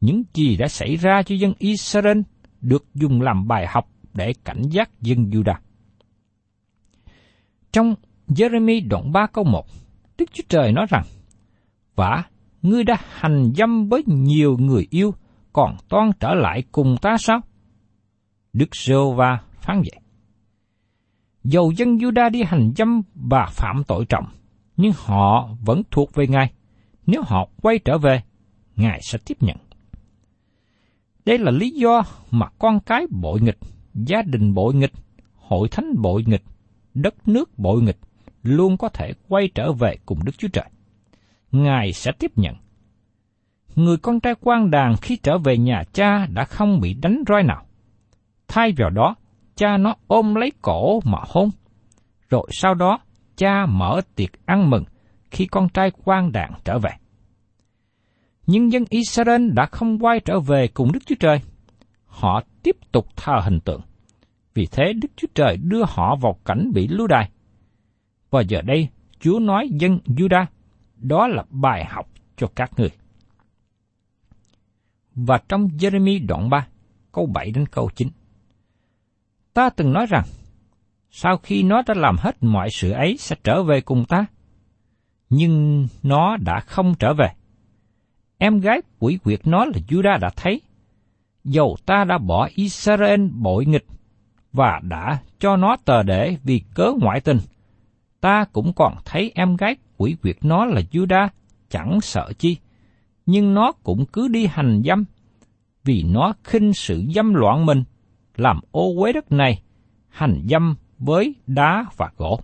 Những 0.00 0.22
gì 0.34 0.56
đã 0.56 0.68
xảy 0.68 0.96
ra 0.96 1.22
cho 1.22 1.34
dân 1.34 1.52
Israel 1.58 2.20
được 2.60 2.84
dùng 2.94 3.22
làm 3.22 3.48
bài 3.48 3.66
học 3.68 3.88
để 4.14 4.32
cảnh 4.44 4.62
giác 4.70 4.90
dân 5.00 5.18
Juda. 5.18 5.54
Trong 7.72 7.94
Jeremy 8.28 8.88
đoạn 8.88 9.12
3 9.12 9.26
câu 9.26 9.44
1, 9.44 9.66
Đức 10.18 10.24
Chúa 10.32 10.44
Trời 10.48 10.72
nói 10.72 10.86
rằng, 10.88 11.04
Và 11.96 12.22
ngươi 12.62 12.84
đã 12.84 12.96
hành 13.10 13.52
dâm 13.56 13.88
với 13.88 14.02
nhiều 14.06 14.56
người 14.58 14.86
yêu, 14.90 15.14
còn 15.52 15.76
toan 15.88 16.10
trở 16.20 16.34
lại 16.34 16.62
cùng 16.72 16.96
ta 17.02 17.16
sao? 17.18 17.40
Đức 18.52 18.68
giê 18.86 18.94
va 19.16 19.40
phán 19.60 19.76
vậy. 19.78 20.00
Dầu 21.44 21.72
dân 21.76 21.96
Juda 21.96 22.30
đi 22.30 22.42
hành 22.42 22.72
dâm 22.76 23.02
và 23.14 23.46
phạm 23.50 23.84
tội 23.84 24.04
trọng, 24.08 24.26
nhưng 24.76 24.92
họ 24.96 25.48
vẫn 25.64 25.82
thuộc 25.90 26.14
về 26.14 26.26
Ngài. 26.26 26.52
Nếu 27.06 27.22
họ 27.26 27.48
quay 27.62 27.78
trở 27.78 27.98
về, 27.98 28.22
Ngài 28.76 29.00
sẽ 29.02 29.18
tiếp 29.26 29.36
nhận. 29.40 29.56
Đây 31.24 31.38
là 31.38 31.50
lý 31.50 31.70
do 31.70 32.02
mà 32.30 32.46
con 32.58 32.80
cái 32.80 33.06
bội 33.10 33.40
nghịch 33.40 33.58
gia 34.06 34.22
đình 34.22 34.54
bội 34.54 34.74
nghịch, 34.74 34.92
hội 35.34 35.68
thánh 35.68 36.02
bội 36.02 36.24
nghịch, 36.26 36.44
đất 36.94 37.28
nước 37.28 37.58
bội 37.58 37.82
nghịch 37.82 37.98
luôn 38.42 38.76
có 38.76 38.88
thể 38.88 39.12
quay 39.28 39.48
trở 39.54 39.72
về 39.72 39.96
cùng 40.06 40.24
Đức 40.24 40.38
Chúa 40.38 40.48
Trời. 40.48 40.64
Ngài 41.52 41.92
sẽ 41.92 42.12
tiếp 42.18 42.32
nhận. 42.36 42.54
Người 43.74 43.96
con 43.96 44.20
trai 44.20 44.34
quan 44.40 44.70
đàn 44.70 44.96
khi 44.96 45.16
trở 45.16 45.38
về 45.38 45.58
nhà 45.58 45.82
cha 45.92 46.26
đã 46.26 46.44
không 46.44 46.80
bị 46.80 46.94
đánh 46.94 47.22
roi 47.28 47.42
nào. 47.42 47.64
Thay 48.48 48.72
vào 48.76 48.90
đó, 48.90 49.14
cha 49.56 49.76
nó 49.76 49.94
ôm 50.06 50.34
lấy 50.34 50.52
cổ 50.62 51.00
mà 51.04 51.18
hôn. 51.28 51.50
Rồi 52.28 52.48
sau 52.50 52.74
đó, 52.74 52.98
cha 53.36 53.66
mở 53.66 54.00
tiệc 54.14 54.46
ăn 54.46 54.70
mừng 54.70 54.84
khi 55.30 55.46
con 55.46 55.68
trai 55.68 55.90
quan 56.04 56.32
đàn 56.32 56.52
trở 56.64 56.78
về. 56.78 56.90
Nhưng 58.46 58.72
dân 58.72 58.84
Israel 58.90 59.50
đã 59.50 59.66
không 59.66 59.98
quay 59.98 60.20
trở 60.20 60.40
về 60.40 60.68
cùng 60.68 60.92
Đức 60.92 61.00
Chúa 61.06 61.14
Trời. 61.20 61.40
Họ 62.06 62.42
tiếp 62.62 62.76
tục 62.92 63.06
thờ 63.16 63.40
hình 63.44 63.60
tượng. 63.60 63.80
Vì 64.58 64.66
thế 64.66 64.92
Đức 64.92 65.08
Chúa 65.16 65.28
Trời 65.34 65.56
đưa 65.56 65.84
họ 65.88 66.16
vào 66.16 66.38
cảnh 66.44 66.70
bị 66.74 66.88
lưu 66.88 67.06
đày. 67.06 67.30
Và 68.30 68.40
giờ 68.40 68.62
đây, 68.62 68.88
Chúa 69.20 69.38
nói 69.38 69.68
dân 69.72 69.98
Judah, 70.06 70.44
đó 70.96 71.26
là 71.26 71.44
bài 71.50 71.84
học 71.84 72.08
cho 72.36 72.46
các 72.54 72.70
người. 72.76 72.90
Và 75.14 75.40
trong 75.48 75.68
Jeremy 75.68 76.26
đoạn 76.26 76.50
3, 76.50 76.66
câu 77.12 77.26
7 77.26 77.50
đến 77.50 77.66
câu 77.66 77.90
9. 77.94 78.08
Ta 79.54 79.70
từng 79.70 79.92
nói 79.92 80.06
rằng, 80.06 80.24
sau 81.10 81.36
khi 81.36 81.62
nó 81.62 81.82
đã 81.86 81.94
làm 81.96 82.16
hết 82.18 82.36
mọi 82.40 82.70
sự 82.70 82.90
ấy 82.90 83.16
sẽ 83.18 83.36
trở 83.44 83.62
về 83.62 83.80
cùng 83.80 84.04
ta. 84.04 84.26
Nhưng 85.30 85.86
nó 86.02 86.36
đã 86.36 86.60
không 86.60 86.94
trở 86.98 87.14
về. 87.14 87.28
Em 88.38 88.60
gái 88.60 88.82
quỷ 88.98 89.18
quyệt 89.24 89.40
nó 89.44 89.64
là 89.64 89.78
Judah 89.88 90.18
đã 90.18 90.30
thấy. 90.36 90.60
Dầu 91.44 91.76
ta 91.86 92.04
đã 92.04 92.18
bỏ 92.18 92.48
Israel 92.54 93.26
bội 93.26 93.66
nghịch 93.66 93.84
và 94.52 94.80
đã 94.82 95.18
cho 95.38 95.56
nó 95.56 95.76
tờ 95.84 96.02
để 96.02 96.36
vì 96.44 96.62
cớ 96.74 96.92
ngoại 97.00 97.20
tình. 97.20 97.38
Ta 98.20 98.44
cũng 98.52 98.72
còn 98.72 98.94
thấy 99.04 99.32
em 99.34 99.56
gái 99.56 99.76
quỷ 99.96 100.16
quyệt 100.22 100.36
nó 100.42 100.64
là 100.64 100.80
Juda 100.92 101.28
chẳng 101.70 102.00
sợ 102.00 102.32
chi, 102.38 102.56
nhưng 103.26 103.54
nó 103.54 103.72
cũng 103.72 104.06
cứ 104.06 104.28
đi 104.28 104.46
hành 104.46 104.82
dâm, 104.84 105.04
vì 105.84 106.02
nó 106.02 106.32
khinh 106.44 106.72
sự 106.72 107.04
dâm 107.14 107.34
loạn 107.34 107.66
mình, 107.66 107.84
làm 108.36 108.60
ô 108.70 108.94
uế 108.96 109.12
đất 109.12 109.32
này, 109.32 109.62
hành 110.08 110.46
dâm 110.50 110.76
với 110.98 111.34
đá 111.46 111.86
và 111.96 112.10
gỗ. 112.16 112.40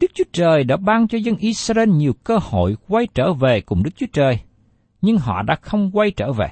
Đức 0.00 0.10
Chúa 0.14 0.24
Trời 0.32 0.64
đã 0.64 0.76
ban 0.76 1.08
cho 1.08 1.18
dân 1.18 1.36
Israel 1.36 1.88
nhiều 1.88 2.12
cơ 2.24 2.38
hội 2.42 2.76
quay 2.88 3.06
trở 3.14 3.32
về 3.32 3.60
cùng 3.60 3.82
Đức 3.82 3.90
Chúa 3.96 4.06
Trời, 4.12 4.40
nhưng 5.02 5.18
họ 5.18 5.42
đã 5.42 5.54
không 5.54 5.90
quay 5.92 6.10
trở 6.10 6.32
về. 6.32 6.48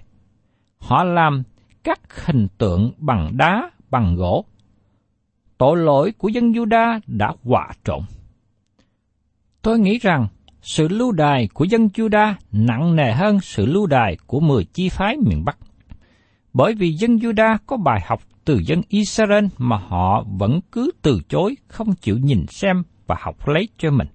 Họ 0.78 1.04
làm 1.04 1.42
các 1.86 2.26
hình 2.26 2.48
tượng 2.58 2.92
bằng 2.98 3.36
đá, 3.36 3.70
bằng 3.90 4.16
gỗ. 4.16 4.44
Tội 5.58 5.76
lỗi 5.76 6.12
của 6.18 6.28
dân 6.28 6.52
Juda 6.52 7.00
đã 7.06 7.32
hòa 7.44 7.68
trộn. 7.84 8.00
Tôi 9.62 9.78
nghĩ 9.78 9.98
rằng 9.98 10.28
sự 10.62 10.88
lưu 10.88 11.12
đài 11.12 11.48
của 11.54 11.64
dân 11.64 11.88
Juda 11.94 12.34
nặng 12.52 12.96
nề 12.96 13.12
hơn 13.12 13.40
sự 13.40 13.66
lưu 13.66 13.86
đài 13.86 14.16
của 14.26 14.40
mười 14.40 14.64
chi 14.64 14.88
phái 14.88 15.16
miền 15.16 15.44
Bắc. 15.44 15.58
Bởi 16.52 16.74
vì 16.74 16.92
dân 16.92 17.16
Juda 17.16 17.58
có 17.66 17.76
bài 17.76 18.00
học 18.06 18.22
từ 18.44 18.60
dân 18.66 18.82
Israel 18.88 19.44
mà 19.58 19.76
họ 19.76 20.24
vẫn 20.38 20.60
cứ 20.72 20.90
từ 21.02 21.20
chối 21.28 21.56
không 21.68 21.94
chịu 21.94 22.18
nhìn 22.18 22.46
xem 22.48 22.82
và 23.06 23.16
học 23.20 23.48
lấy 23.48 23.68
cho 23.78 23.90
mình. 23.90 24.08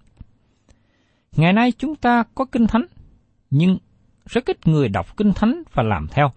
Ngày 1.36 1.54
nay 1.54 1.72
chúng 1.78 1.96
ta 1.96 2.24
có 2.36 2.46
kinh 2.46 2.68
thánh, 2.68 2.86
nhưng 3.50 3.78
rất 4.25 4.46
ít 4.46 4.68
người 4.68 4.90
đọc 4.90 5.18
kinh 5.18 5.34
thánh 5.34 5.63
và 5.74 5.84
làm 5.84 6.08
theo. 6.08 6.32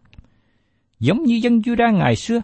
Giống 1.04 1.22
như 1.22 1.34
dân 1.34 1.58
Juda 1.58 1.96
ngày 1.96 2.16
xưa, 2.16 2.42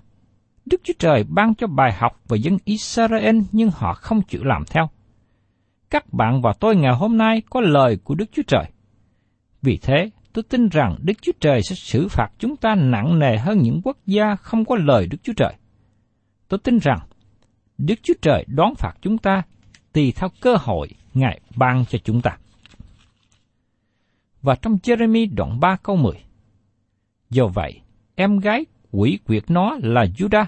Đức 0.66 0.80
Chúa 0.84 0.92
Trời 0.98 1.24
ban 1.28 1.54
cho 1.54 1.66
bài 1.66 1.92
học 1.92 2.20
về 2.28 2.38
dân 2.38 2.58
Israel 2.64 3.38
nhưng 3.52 3.70
họ 3.70 3.94
không 3.94 4.22
chịu 4.22 4.44
làm 4.44 4.64
theo. 4.70 4.90
các 5.90 6.12
bạn 6.12 6.42
và 6.42 6.52
tôi 6.60 6.76
ngày 6.76 6.94
hôm 6.94 7.18
nay 7.18 7.42
có 7.50 7.60
lời 7.60 7.98
của 8.04 8.14
Đức 8.14 8.24
Chúa 8.32 8.42
Trời. 8.46 8.64
Vì 9.62 9.78
thế, 9.82 10.10
tôi 10.32 10.42
tin 10.42 10.68
rằng 10.68 10.96
Đức 11.02 11.12
Chúa 11.22 11.32
Trời 11.40 11.62
sẽ 11.62 11.74
xử 11.74 12.08
phạt 12.08 12.28
chúng 12.38 12.56
ta 12.56 12.74
nặng 12.74 13.18
nề 13.18 13.38
hơn 13.38 13.58
những 13.62 13.80
quốc 13.84 13.96
gia 14.06 14.36
không 14.36 14.64
có 14.64 14.76
lời 14.76 15.06
Đức 15.06 15.18
Chúa 15.22 15.32
Trời. 15.36 15.54
Tôi 16.48 16.58
tin 16.58 16.78
rằng 16.78 16.98
Đức 17.78 17.98
Chúa 18.02 18.14
Trời 18.22 18.44
đón 18.48 18.74
phạt 18.74 18.92
chúng 19.02 19.18
ta 19.18 19.42
tùy 19.92 20.12
theo 20.16 20.30
cơ 20.40 20.56
hội 20.60 20.88
Ngài 21.14 21.40
ban 21.56 21.84
cho 21.84 21.98
chúng 22.04 22.20
ta. 22.20 22.38
Và 24.42 24.54
trong 24.62 24.78
Jeremy 24.82 25.34
đoạn 25.34 25.60
3 25.60 25.76
câu 25.82 25.96
10, 25.96 26.14
Do 27.30 27.46
vậy, 27.46 27.80
em 28.20 28.38
gái 28.38 28.66
quỷ 28.90 29.18
quyệt 29.26 29.44
nó 29.48 29.76
là 29.82 30.04
Judah, 30.16 30.46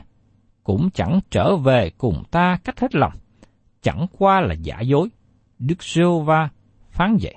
cũng 0.65 0.91
chẳng 0.95 1.21
trở 1.31 1.57
về 1.57 1.91
cùng 1.99 2.23
ta 2.31 2.59
cách 2.65 2.81
hết 2.81 2.95
lòng, 2.95 3.13
chẳng 3.83 4.07
qua 4.19 4.41
là 4.41 4.55
giả 4.55 4.81
dối. 4.81 5.09
Đức 5.59 5.83
giê 5.83 6.03
va 6.25 6.49
phán 6.91 7.17
vậy. 7.23 7.35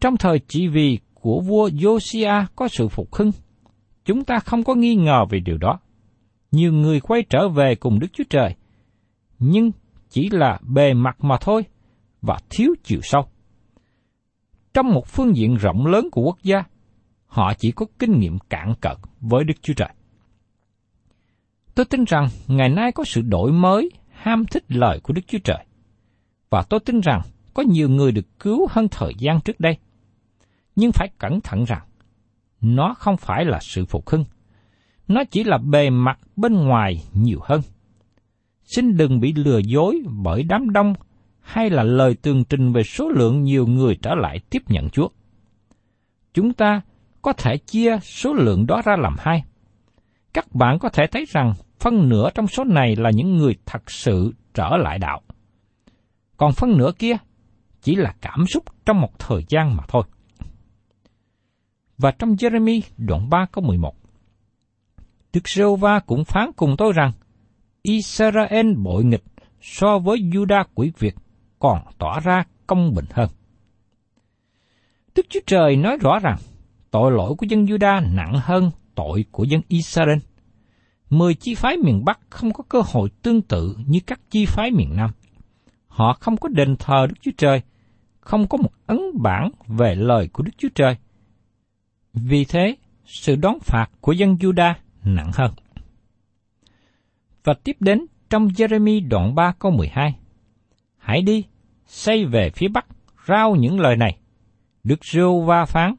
Trong 0.00 0.16
thời 0.16 0.38
trị 0.38 0.68
vì 0.68 0.98
của 1.14 1.40
vua 1.40 1.68
Josiah 1.68 2.44
có 2.56 2.68
sự 2.68 2.88
phục 2.88 3.14
hưng, 3.14 3.30
chúng 4.04 4.24
ta 4.24 4.38
không 4.38 4.64
có 4.64 4.74
nghi 4.74 4.94
ngờ 4.94 5.24
về 5.30 5.40
điều 5.40 5.58
đó. 5.58 5.80
Nhiều 6.52 6.72
người 6.72 7.00
quay 7.00 7.22
trở 7.30 7.48
về 7.48 7.74
cùng 7.74 7.98
Đức 7.98 8.08
Chúa 8.12 8.24
Trời, 8.30 8.54
nhưng 9.38 9.70
chỉ 10.08 10.28
là 10.30 10.58
bề 10.62 10.94
mặt 10.94 11.24
mà 11.24 11.36
thôi 11.40 11.62
và 12.22 12.38
thiếu 12.50 12.74
chiều 12.84 13.00
sâu. 13.02 13.22
Trong 14.74 14.86
một 14.86 15.06
phương 15.06 15.36
diện 15.36 15.54
rộng 15.54 15.86
lớn 15.86 16.08
của 16.12 16.22
quốc 16.22 16.38
gia, 16.42 16.64
họ 17.36 17.54
chỉ 17.54 17.72
có 17.72 17.86
kinh 17.98 18.18
nghiệm 18.18 18.38
cạn 18.38 18.74
cợt 18.80 18.96
với 19.20 19.44
Đức 19.44 19.54
Chúa 19.62 19.74
Trời. 19.74 19.88
Tôi 21.74 21.86
tin 21.86 22.04
rằng 22.04 22.28
ngày 22.46 22.68
nay 22.68 22.92
có 22.92 23.04
sự 23.04 23.22
đổi 23.22 23.52
mới, 23.52 23.90
ham 24.10 24.44
thích 24.46 24.64
lời 24.68 25.00
của 25.02 25.12
Đức 25.12 25.22
Chúa 25.26 25.38
Trời. 25.44 25.66
Và 26.50 26.62
tôi 26.62 26.80
tin 26.80 27.00
rằng 27.00 27.20
có 27.54 27.62
nhiều 27.62 27.88
người 27.88 28.12
được 28.12 28.38
cứu 28.38 28.66
hơn 28.70 28.88
thời 28.90 29.12
gian 29.18 29.40
trước 29.40 29.60
đây. 29.60 29.78
Nhưng 30.76 30.92
phải 30.92 31.08
cẩn 31.18 31.40
thận 31.40 31.64
rằng, 31.64 31.82
nó 32.60 32.94
không 32.98 33.16
phải 33.16 33.44
là 33.44 33.58
sự 33.62 33.84
phục 33.84 34.08
hưng. 34.08 34.24
Nó 35.08 35.24
chỉ 35.24 35.44
là 35.44 35.58
bề 35.58 35.90
mặt 35.90 36.18
bên 36.36 36.54
ngoài 36.54 37.02
nhiều 37.14 37.38
hơn. 37.42 37.60
Xin 38.64 38.96
đừng 38.96 39.20
bị 39.20 39.32
lừa 39.32 39.58
dối 39.58 40.02
bởi 40.24 40.42
đám 40.42 40.70
đông 40.70 40.94
hay 41.40 41.70
là 41.70 41.82
lời 41.82 42.14
tường 42.22 42.44
trình 42.44 42.72
về 42.72 42.82
số 42.82 43.08
lượng 43.08 43.42
nhiều 43.42 43.66
người 43.66 43.98
trở 44.02 44.14
lại 44.14 44.40
tiếp 44.50 44.62
nhận 44.68 44.90
Chúa. 44.90 45.08
Chúng 46.34 46.52
ta 46.52 46.82
có 47.26 47.32
thể 47.32 47.56
chia 47.56 47.98
số 48.02 48.32
lượng 48.32 48.66
đó 48.66 48.82
ra 48.84 48.96
làm 48.96 49.16
hai. 49.18 49.44
Các 50.34 50.52
bạn 50.54 50.78
có 50.78 50.88
thể 50.88 51.06
thấy 51.06 51.24
rằng 51.28 51.54
phân 51.78 52.08
nửa 52.08 52.30
trong 52.34 52.46
số 52.46 52.64
này 52.64 52.96
là 52.96 53.10
những 53.10 53.36
người 53.36 53.54
thật 53.66 53.90
sự 53.90 54.34
trở 54.54 54.76
lại 54.76 54.98
đạo. 54.98 55.22
Còn 56.36 56.52
phân 56.52 56.76
nửa 56.78 56.90
kia 56.98 57.16
chỉ 57.82 57.94
là 57.94 58.14
cảm 58.20 58.46
xúc 58.46 58.64
trong 58.84 59.00
một 59.00 59.18
thời 59.18 59.44
gian 59.48 59.76
mà 59.76 59.82
thôi. 59.88 60.02
Và 61.98 62.10
trong 62.10 62.34
Jeremy 62.34 62.80
đoạn 62.96 63.30
3 63.30 63.46
câu 63.52 63.64
11, 63.64 63.94
Đức 65.32 65.48
giê 65.48 65.64
va 65.80 65.98
cũng 65.98 66.24
phán 66.24 66.50
cùng 66.56 66.74
tôi 66.78 66.92
rằng, 66.92 67.12
Israel 67.82 68.74
bội 68.76 69.04
nghịch 69.04 69.24
so 69.60 69.98
với 69.98 70.18
Judah 70.18 70.64
quỷ 70.74 70.92
Việt 70.98 71.14
còn 71.58 71.78
tỏ 71.98 72.20
ra 72.20 72.44
công 72.66 72.94
bình 72.94 73.06
hơn. 73.10 73.28
Đức 75.14 75.26
Chúa 75.28 75.40
Trời 75.46 75.76
nói 75.76 75.98
rõ 76.00 76.18
rằng 76.18 76.38
tội 76.90 77.12
lỗi 77.12 77.34
của 77.34 77.46
dân 77.48 77.64
Juda 77.64 78.14
nặng 78.14 78.40
hơn 78.42 78.70
tội 78.94 79.24
của 79.30 79.44
dân 79.44 79.60
Israel. 79.68 80.18
Mười 81.10 81.34
chi 81.34 81.54
phái 81.54 81.76
miền 81.76 82.04
Bắc 82.04 82.20
không 82.30 82.52
có 82.52 82.64
cơ 82.68 82.82
hội 82.92 83.10
tương 83.22 83.42
tự 83.42 83.76
như 83.86 84.00
các 84.06 84.20
chi 84.30 84.46
phái 84.46 84.70
miền 84.70 84.96
Nam. 84.96 85.10
Họ 85.86 86.12
không 86.20 86.36
có 86.36 86.48
đền 86.48 86.76
thờ 86.76 87.06
Đức 87.08 87.14
Chúa 87.20 87.30
Trời, 87.38 87.60
không 88.20 88.48
có 88.48 88.58
một 88.58 88.70
ấn 88.86 89.00
bản 89.22 89.50
về 89.66 89.94
lời 89.94 90.28
của 90.32 90.42
Đức 90.42 90.52
Chúa 90.58 90.68
Trời. 90.74 90.96
Vì 92.12 92.44
thế, 92.44 92.76
sự 93.04 93.36
đón 93.36 93.58
phạt 93.60 93.90
của 94.00 94.12
dân 94.12 94.34
Juda 94.34 94.74
nặng 95.04 95.30
hơn. 95.34 95.52
Và 97.44 97.54
tiếp 97.64 97.76
đến 97.80 98.06
trong 98.30 98.48
Jeremy 98.48 99.08
đoạn 99.08 99.34
3 99.34 99.52
câu 99.58 99.72
12. 99.72 100.14
Hãy 100.98 101.22
đi, 101.22 101.44
xây 101.86 102.24
về 102.24 102.50
phía 102.50 102.68
Bắc, 102.68 102.86
rao 103.28 103.54
những 103.54 103.80
lời 103.80 103.96
này. 103.96 104.18
Đức 104.84 105.04
rêu 105.04 105.40
va 105.40 105.64
phán, 105.64 105.94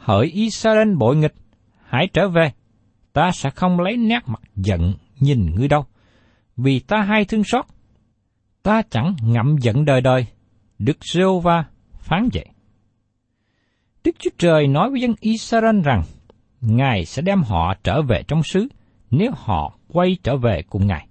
hỡi 0.00 0.26
Israel 0.26 0.94
bội 0.94 1.16
nghịch, 1.16 1.34
hãy 1.84 2.08
trở 2.12 2.28
về, 2.28 2.52
ta 3.12 3.30
sẽ 3.32 3.50
không 3.50 3.80
lấy 3.80 3.96
nét 3.96 4.20
mặt 4.26 4.42
giận 4.56 4.94
nhìn 5.20 5.54
ngươi 5.54 5.68
đâu, 5.68 5.84
vì 6.56 6.80
ta 6.80 7.02
hay 7.02 7.24
thương 7.24 7.44
xót. 7.44 7.64
Ta 8.62 8.82
chẳng 8.90 9.16
ngậm 9.22 9.56
giận 9.60 9.84
đời 9.84 10.00
đời, 10.00 10.26
Đức 10.78 10.98
giê 11.04 11.22
va 11.42 11.64
phán 11.98 12.28
vậy. 12.32 12.46
Đức 14.04 14.16
Chúa 14.18 14.30
Trời 14.38 14.66
nói 14.66 14.90
với 14.90 15.00
dân 15.00 15.14
Israel 15.20 15.80
rằng, 15.80 16.02
Ngài 16.60 17.04
sẽ 17.04 17.22
đem 17.22 17.42
họ 17.42 17.74
trở 17.82 18.02
về 18.02 18.22
trong 18.28 18.42
xứ 18.42 18.68
nếu 19.10 19.30
họ 19.36 19.78
quay 19.88 20.16
trở 20.22 20.36
về 20.36 20.62
cùng 20.70 20.86
Ngài. 20.86 21.06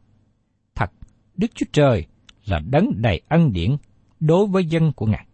Thật, 0.75 0.91
Đức 1.37 1.51
Chúa 1.55 1.65
Trời 1.71 2.05
là 2.45 2.59
đấng 2.69 2.91
đầy 2.95 3.21
ân 3.27 3.53
điển 3.53 3.75
đối 4.19 4.47
với 4.47 4.65
dân 4.65 4.91
của 4.91 5.05
Ngài. 5.05 5.25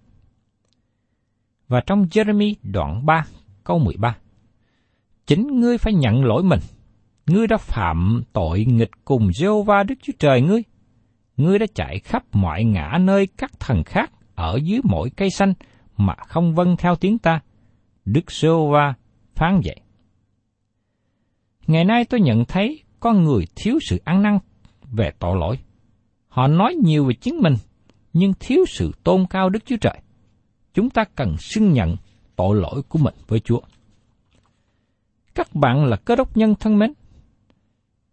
Và 1.68 1.82
trong 1.86 2.06
Jeremy 2.06 2.54
đoạn 2.64 3.06
3 3.06 3.26
câu 3.66 3.80
13 3.80 4.18
Chính 5.28 5.60
ngươi 5.60 5.78
phải 5.78 5.94
nhận 5.94 6.26
lỗi 6.26 6.44
mình. 6.44 6.60
Ngươi 7.28 7.48
đã 7.48 7.58
phạm 7.58 8.24
tội 8.34 8.66
nghịch 8.66 8.92
cùng 9.06 9.28
Jehovah 9.28 9.86
Đức 9.86 9.96
Chúa 10.02 10.14
Trời 10.20 10.42
ngươi. 10.42 10.64
Ngươi 11.38 11.60
đã 11.60 11.66
chạy 11.76 12.00
khắp 12.00 12.24
mọi 12.34 12.64
ngã 12.64 12.98
nơi 13.02 13.28
các 13.38 13.60
thần 13.60 13.84
khác 13.84 14.12
ở 14.36 14.60
dưới 14.64 14.80
mỗi 14.84 15.10
cây 15.10 15.30
xanh 15.30 15.54
mà 15.98 16.16
không 16.28 16.56
vâng 16.56 16.78
theo 16.78 16.96
tiếng 16.96 17.18
ta. 17.18 17.40
Đức 18.06 18.26
Jehovah 18.28 18.94
phán 19.36 19.62
vậy. 19.66 19.80
Ngày 21.68 21.86
nay 21.86 22.06
tôi 22.06 22.20
nhận 22.22 22.46
thấy 22.46 22.84
có 23.00 23.14
người 23.14 23.46
thiếu 23.56 23.80
sự 23.90 23.98
ăn 24.04 24.24
năn 24.24 24.40
về 24.92 25.12
tội 25.20 25.38
lỗi. 25.40 25.60
Họ 26.28 26.48
nói 26.48 26.76
nhiều 26.84 27.06
về 27.06 27.14
chính 27.14 27.36
mình, 27.36 27.54
nhưng 28.14 28.34
thiếu 28.40 28.66
sự 28.68 28.92
tôn 29.04 29.26
cao 29.30 29.50
Đức 29.50 29.66
Chúa 29.66 29.78
Trời. 29.82 30.02
Chúng 30.74 30.90
ta 30.90 31.04
cần 31.16 31.38
xưng 31.38 31.74
nhận 31.74 31.96
tội 32.36 32.56
lỗi 32.56 32.82
của 32.90 33.00
mình 33.00 33.14
với 33.28 33.40
Chúa. 33.40 33.60
Các 35.36 35.56
bạn 35.56 35.86
là 35.86 35.98
cơ 35.98 36.16
đốc 36.16 36.38
nhân 36.38 36.56
thân 36.56 36.80
mến. 36.80 36.94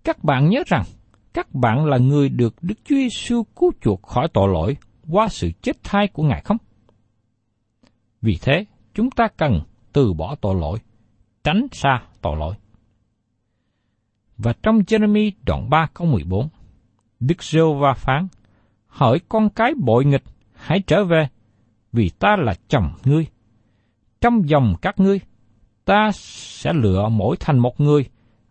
Các 0.05 0.25
bạn 0.25 0.49
nhớ 0.49 0.63
rằng, 0.67 0.85
các 1.33 1.55
bạn 1.55 1.85
là 1.85 1.99
người 1.99 2.29
được 2.29 2.55
Đức 2.63 2.75
Chúa 2.85 2.97
Giêsu 2.97 3.43
cứu 3.57 3.73
chuộc 3.81 4.03
khỏi 4.03 4.29
tội 4.33 4.49
lỗi 4.53 4.77
qua 5.09 5.29
sự 5.29 5.51
chết 5.63 5.83
thai 5.83 6.09
của 6.09 6.23
Ngài 6.23 6.41
không? 6.45 6.57
Vì 8.23 8.39
thế, 8.43 8.65
chúng 8.95 9.11
ta 9.11 9.29
cần 9.37 9.61
từ 9.93 10.13
bỏ 10.13 10.35
tội 10.41 10.55
lỗi, 10.55 10.79
tránh 11.45 11.67
xa 11.73 12.03
tội 12.21 12.37
lỗi. 12.37 12.55
Và 14.39 14.53
trong 14.63 14.79
Jeremy 14.79 15.31
đoạn 15.47 15.71
3 15.71 15.89
câu 15.95 16.07
14, 16.07 16.49
Đức 17.21 17.43
Giêsu 17.43 17.75
va 17.75 17.95
phán, 17.95 18.29
Hỡi 18.93 19.19
con 19.29 19.51
cái 19.51 19.73
bội 19.85 20.05
nghịch, 20.05 20.23
hãy 20.55 20.81
trở 20.87 21.05
về, 21.05 21.29
vì 21.93 22.11
ta 22.19 22.37
là 22.39 22.55
chồng 22.69 22.93
ngươi. 23.05 23.27
Trong 24.23 24.49
dòng 24.49 24.75
các 24.83 25.01
ngươi, 25.01 25.21
ta 25.85 26.11
sẽ 26.15 26.73
lựa 26.73 27.09
mỗi 27.09 27.37
thành 27.41 27.59
một 27.59 27.81
người, 27.81 28.05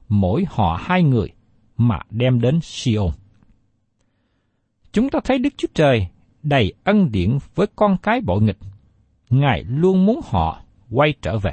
mỗi 0.09 0.45
họ 0.49 0.79
hai 0.81 1.03
người, 1.03 1.29
mà 1.77 1.99
đem 2.09 2.41
đến 2.41 2.59
Sion. 2.61 3.11
Chúng 4.91 5.09
ta 5.09 5.19
thấy 5.23 5.37
Đức 5.37 5.53
Chúa 5.57 5.67
Trời 5.73 6.07
đầy 6.43 6.73
ân 6.83 7.11
điển 7.11 7.37
với 7.55 7.67
con 7.75 7.97
cái 8.03 8.21
bội 8.21 8.41
nghịch. 8.41 8.57
Ngài 9.29 9.63
luôn 9.63 10.05
muốn 10.05 10.19
họ 10.25 10.61
quay 10.89 11.13
trở 11.21 11.37
về. 11.37 11.51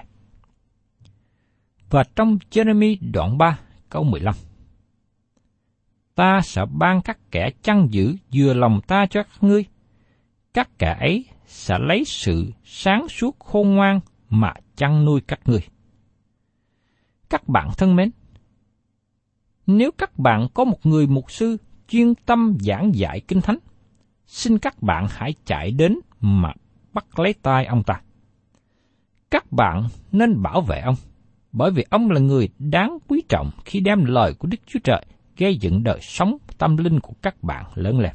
Và 1.91 2.05
trong 2.17 2.39
Jeremy 2.51 2.97
đoạn 3.13 3.39
3 3.39 3.59
câu 3.91 4.05
15 4.05 4.35
Ta 6.15 6.41
sẽ 6.45 6.65
ban 6.73 7.03
các 7.03 7.19
kẻ 7.31 7.51
chăn 7.63 7.89
giữ 7.91 8.17
vừa 8.35 8.55
lòng 8.55 8.81
ta 8.87 9.07
cho 9.11 9.23
các 9.23 9.43
ngươi. 9.43 9.65
Các 10.55 10.79
kẻ 10.79 10.97
ấy 11.01 11.25
sẽ 11.47 11.79
lấy 11.79 12.05
sự 12.05 12.53
sáng 12.65 13.09
suốt 13.09 13.39
khôn 13.39 13.75
ngoan 13.75 14.01
mà 14.31 14.53
chăn 14.77 15.05
nuôi 15.05 15.21
các 15.21 15.41
ngươi. 15.45 15.61
Các 17.31 17.49
bạn 17.49 17.69
thân 17.79 17.97
mến, 17.97 18.11
nếu 19.67 19.91
các 19.99 20.19
bạn 20.19 20.49
có 20.55 20.65
một 20.65 20.87
người 20.87 21.07
mục 21.07 21.31
sư 21.31 21.57
chuyên 21.89 22.15
tâm 22.15 22.57
giảng 22.61 22.95
dạy 22.95 23.21
kinh 23.21 23.41
thánh, 23.41 23.59
xin 24.27 24.59
các 24.59 24.83
bạn 24.83 25.07
hãy 25.11 25.35
chạy 25.45 25.71
đến 25.71 25.99
mà 26.21 26.53
bắt 26.93 27.19
lấy 27.19 27.35
tay 27.43 27.67
ông 27.67 27.83
ta. 27.83 28.01
Các 29.31 29.53
bạn 29.53 29.89
nên 30.13 30.43
bảo 30.43 30.61
vệ 30.61 30.81
ông, 30.81 30.95
bởi 31.53 31.71
vì 31.71 31.85
ông 31.91 32.11
là 32.11 32.21
người 32.21 32.49
đáng 32.59 32.99
quý 33.09 33.23
trọng 33.29 33.51
khi 33.65 33.81
đem 33.81 34.05
lời 34.05 34.35
của 34.35 34.49
Đức 34.49 34.59
Chúa 34.67 34.81
Trời 34.85 35.05
gây 35.37 35.57
dựng 35.57 35.83
đời 35.83 35.99
sống 36.03 36.39
tâm 36.59 36.77
linh 36.77 37.01
của 37.01 37.13
các 37.23 37.43
bạn 37.43 37.65
lớn 37.75 37.99
lên. 37.99 38.13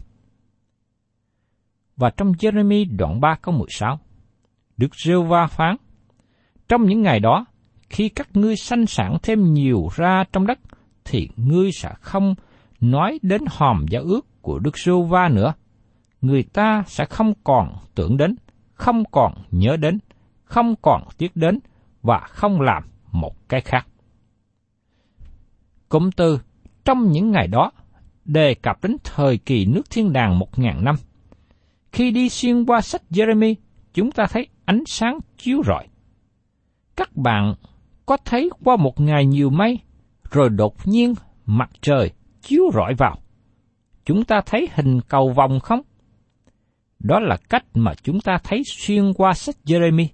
Và 1.95 2.09
trong 2.09 2.31
Jeremy 2.31 2.97
đoạn 2.97 3.21
3 3.21 3.35
câu 3.41 3.55
16, 3.55 3.99
Đức 4.77 4.95
Rêu 4.95 5.23
Va 5.23 5.47
phán, 5.47 5.75
trong 6.67 6.85
những 6.85 7.01
ngày 7.01 7.19
đó, 7.19 7.45
khi 7.89 8.09
các 8.09 8.29
ngươi 8.33 8.55
sanh 8.55 8.85
sản 8.85 9.17
thêm 9.23 9.53
nhiều 9.53 9.87
ra 9.95 10.23
trong 10.31 10.47
đất, 10.47 10.59
thì 11.05 11.29
ngươi 11.35 11.71
sẽ 11.71 11.89
không 12.01 12.35
nói 12.81 13.19
đến 13.21 13.41
hòm 13.47 13.85
giao 13.89 14.03
ước 14.03 14.41
của 14.41 14.59
Đức 14.59 14.77
Sô 14.77 15.03
Va 15.03 15.29
nữa. 15.29 15.53
người 16.21 16.43
ta 16.43 16.83
sẽ 16.87 17.05
không 17.05 17.33
còn 17.43 17.75
tưởng 17.95 18.17
đến, 18.17 18.35
không 18.73 19.03
còn 19.11 19.33
nhớ 19.51 19.77
đến, 19.77 19.99
không 20.43 20.75
còn 20.81 21.03
tiếc 21.17 21.35
đến 21.35 21.59
và 22.01 22.19
không 22.19 22.61
làm 22.61 22.83
một 23.11 23.49
cái 23.49 23.61
khác. 23.61 23.87
Cụm 25.89 26.09
từ 26.11 26.39
trong 26.85 27.11
những 27.11 27.31
ngày 27.31 27.47
đó 27.47 27.71
đề 28.25 28.53
cập 28.53 28.83
đến 28.83 28.97
thời 29.03 29.37
kỳ 29.37 29.65
nước 29.65 29.89
thiên 29.89 30.13
đàng 30.13 30.39
một 30.39 30.59
ngàn 30.59 30.83
năm. 30.83 30.95
Khi 31.91 32.11
đi 32.11 32.29
xuyên 32.29 32.65
qua 32.65 32.81
sách 32.81 33.01
Jeremy, 33.09 33.55
chúng 33.93 34.11
ta 34.11 34.25
thấy 34.29 34.47
ánh 34.65 34.83
sáng 34.85 35.19
chiếu 35.37 35.61
rọi. 35.65 35.87
Các 36.95 37.15
bạn 37.15 37.55
có 38.05 38.17
thấy 38.25 38.49
qua 38.63 38.75
một 38.75 38.99
ngày 38.99 39.25
nhiều 39.25 39.49
mây, 39.49 39.79
rồi 40.31 40.49
đột 40.49 40.87
nhiên 40.87 41.13
mặt 41.45 41.69
trời 41.81 42.11
chiếu 42.41 42.63
rọi 42.73 42.93
vào. 42.93 43.17
Chúng 44.05 44.23
ta 44.23 44.41
thấy 44.45 44.69
hình 44.73 45.01
cầu 45.01 45.29
vòng 45.29 45.59
không? 45.59 45.81
Đó 46.99 47.19
là 47.19 47.37
cách 47.49 47.65
mà 47.73 47.93
chúng 48.03 48.19
ta 48.19 48.37
thấy 48.43 48.61
xuyên 48.65 49.13
qua 49.13 49.33
sách 49.33 49.55
Jeremy. 49.65 50.07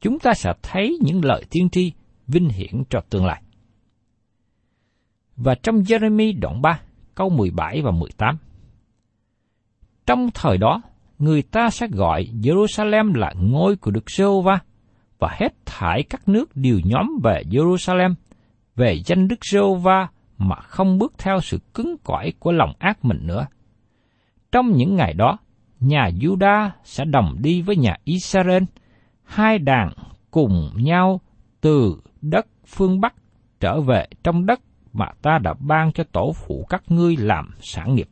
Chúng 0.00 0.18
ta 0.18 0.34
sẽ 0.34 0.52
thấy 0.62 0.98
những 1.00 1.24
lời 1.24 1.44
tiên 1.50 1.68
tri 1.70 1.92
vinh 2.26 2.48
hiển 2.48 2.84
cho 2.90 3.00
tương 3.10 3.26
lai. 3.26 3.42
Và 5.36 5.54
trong 5.54 5.76
Jeremy 5.76 6.40
đoạn 6.40 6.62
3, 6.62 6.80
câu 7.14 7.28
17 7.30 7.82
và 7.82 7.90
18. 7.90 8.38
Trong 10.06 10.30
thời 10.34 10.58
đó, 10.58 10.82
người 11.18 11.42
ta 11.42 11.70
sẽ 11.70 11.86
gọi 11.92 12.28
Jerusalem 12.42 13.14
là 13.14 13.32
ngôi 13.40 13.76
của 13.76 13.90
Đức 13.90 14.10
giê 14.10 14.24
va 14.44 14.60
và 15.24 15.36
hết 15.38 15.66
thải 15.66 16.02
các 16.02 16.28
nước 16.28 16.50
đều 16.54 16.80
nhóm 16.84 17.06
về 17.22 17.42
Jerusalem, 17.50 18.14
về 18.76 19.02
danh 19.06 19.28
Đức 19.28 19.44
giê 19.50 19.60
va 19.82 20.08
mà 20.38 20.56
không 20.56 20.98
bước 20.98 21.12
theo 21.18 21.40
sự 21.40 21.58
cứng 21.74 21.96
cỏi 22.04 22.32
của 22.38 22.52
lòng 22.52 22.72
ác 22.78 23.04
mình 23.04 23.18
nữa. 23.22 23.46
Trong 24.52 24.72
những 24.72 24.96
ngày 24.96 25.14
đó, 25.14 25.38
nhà 25.80 26.10
Juda 26.20 26.70
sẽ 26.84 27.04
đồng 27.04 27.36
đi 27.42 27.62
với 27.62 27.76
nhà 27.76 27.96
Israel, 28.04 28.62
hai 29.22 29.58
đàn 29.58 29.92
cùng 30.30 30.70
nhau 30.76 31.20
từ 31.60 31.96
đất 32.22 32.46
phương 32.66 33.00
Bắc 33.00 33.14
trở 33.60 33.80
về 33.80 34.06
trong 34.24 34.46
đất 34.46 34.60
mà 34.92 35.06
ta 35.22 35.38
đã 35.38 35.54
ban 35.60 35.92
cho 35.92 36.04
tổ 36.12 36.32
phụ 36.32 36.66
các 36.68 36.82
ngươi 36.88 37.16
làm 37.16 37.50
sản 37.60 37.94
nghiệp. 37.94 38.08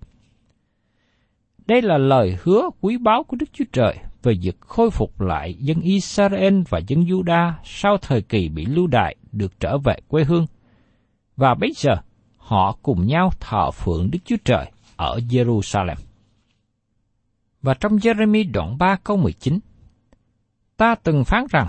Đây 1.67 1.83
là 1.83 1.99
lời 1.99 2.37
hứa 2.43 2.71
quý 2.81 2.97
báu 2.99 3.25
của 3.25 3.37
Đức 3.41 3.49
Chúa 3.53 3.65
Trời 3.73 3.97
về 4.23 4.35
việc 4.43 4.61
khôi 4.61 4.91
phục 4.91 5.21
lại 5.21 5.55
dân 5.55 5.81
Israel 5.81 6.63
và 6.69 6.79
dân 6.87 7.05
Juda 7.05 7.53
sau 7.65 7.97
thời 7.99 8.23
kỳ 8.23 8.49
bị 8.49 8.67
lưu 8.67 8.87
đày 8.87 9.17
được 9.33 9.61
trở 9.61 9.79
về 9.79 9.97
quê 10.09 10.25
hương. 10.25 10.47
Và 11.37 11.55
bây 11.55 11.73
giờ, 11.77 11.97
họ 12.37 12.79
cùng 12.83 13.07
nhau 13.07 13.31
thờ 13.41 13.71
phượng 13.71 14.11
Đức 14.11 14.19
Chúa 14.25 14.37
Trời 14.45 14.71
ở 14.97 15.19
Jerusalem. 15.29 15.97
Và 17.63 17.75
trong 17.75 17.97
Jeremy 17.97 18.53
đoạn 18.53 18.79
3 18.79 18.97
câu 19.05 19.17
19, 19.17 19.59
Ta 20.83 20.95
từng 20.95 21.25
phán 21.25 21.45
rằng, 21.51 21.67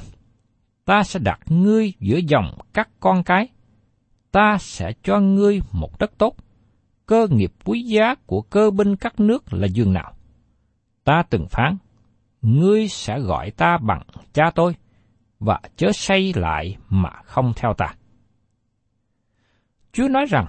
ta 0.86 1.04
sẽ 1.04 1.20
đặt 1.20 1.40
ngươi 1.48 1.94
giữa 2.00 2.18
dòng 2.18 2.58
các 2.74 2.90
con 3.00 3.24
cái, 3.24 3.48
ta 4.32 4.58
sẽ 4.60 4.94
cho 5.04 5.20
ngươi 5.20 5.60
một 5.72 6.00
đất 6.00 6.12
tốt, 6.18 6.36
cơ 7.06 7.28
nghiệp 7.32 7.54
quý 7.66 7.82
giá 7.82 8.16
của 8.26 8.42
cơ 8.42 8.72
binh 8.72 8.96
các 8.96 9.20
nước 9.20 9.54
là 9.54 9.68
dương 9.68 9.94
nào. 9.94 10.14
Ta 11.04 11.24
từng 11.30 11.48
phán, 11.50 11.78
ngươi 12.44 12.88
sẽ 12.88 13.20
gọi 13.20 13.52
ta 13.52 13.78
bằng 13.78 14.02
cha 14.34 14.52
tôi, 14.56 14.76
và 15.40 15.60
chớ 15.76 15.92
say 15.94 16.34
lại 16.36 16.78
mà 16.90 17.10
không 17.24 17.54
theo 17.56 17.74
ta. 17.74 17.96
Chúa 19.92 20.08
nói 20.08 20.26
rằng, 20.30 20.46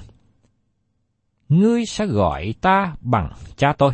ngươi 1.49 1.87
sẽ 1.87 2.07
gọi 2.07 2.55
ta 2.61 2.95
bằng 3.01 3.33
cha 3.57 3.73
tôi. 3.79 3.93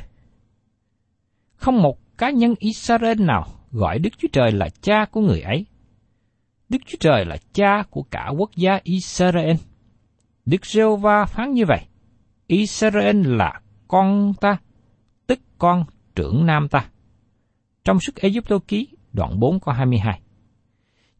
Không 1.54 1.82
một 1.82 2.18
cá 2.18 2.30
nhân 2.30 2.54
Israel 2.58 3.20
nào 3.22 3.46
gọi 3.70 3.98
Đức 3.98 4.10
Chúa 4.18 4.28
Trời 4.32 4.52
là 4.52 4.68
cha 4.80 5.04
của 5.04 5.20
người 5.20 5.40
ấy. 5.40 5.66
Đức 6.68 6.78
Chúa 6.86 6.98
Trời 7.00 7.24
là 7.24 7.36
cha 7.52 7.82
của 7.90 8.02
cả 8.10 8.28
quốc 8.38 8.50
gia 8.56 8.80
Israel. 8.82 9.56
Đức 10.46 10.66
giê 10.66 10.82
va 11.00 11.24
phán 11.24 11.52
như 11.52 11.64
vậy. 11.66 11.86
Israel 12.46 13.36
là 13.36 13.60
con 13.88 14.34
ta, 14.40 14.56
tức 15.26 15.40
con 15.58 15.84
trưởng 16.14 16.46
nam 16.46 16.68
ta. 16.68 16.88
Trong 17.84 18.00
sức 18.00 18.16
Egypto 18.16 18.58
ký 18.68 18.88
đoạn 19.12 19.40
4 19.40 19.60
câu 19.60 19.74
22. 19.74 20.20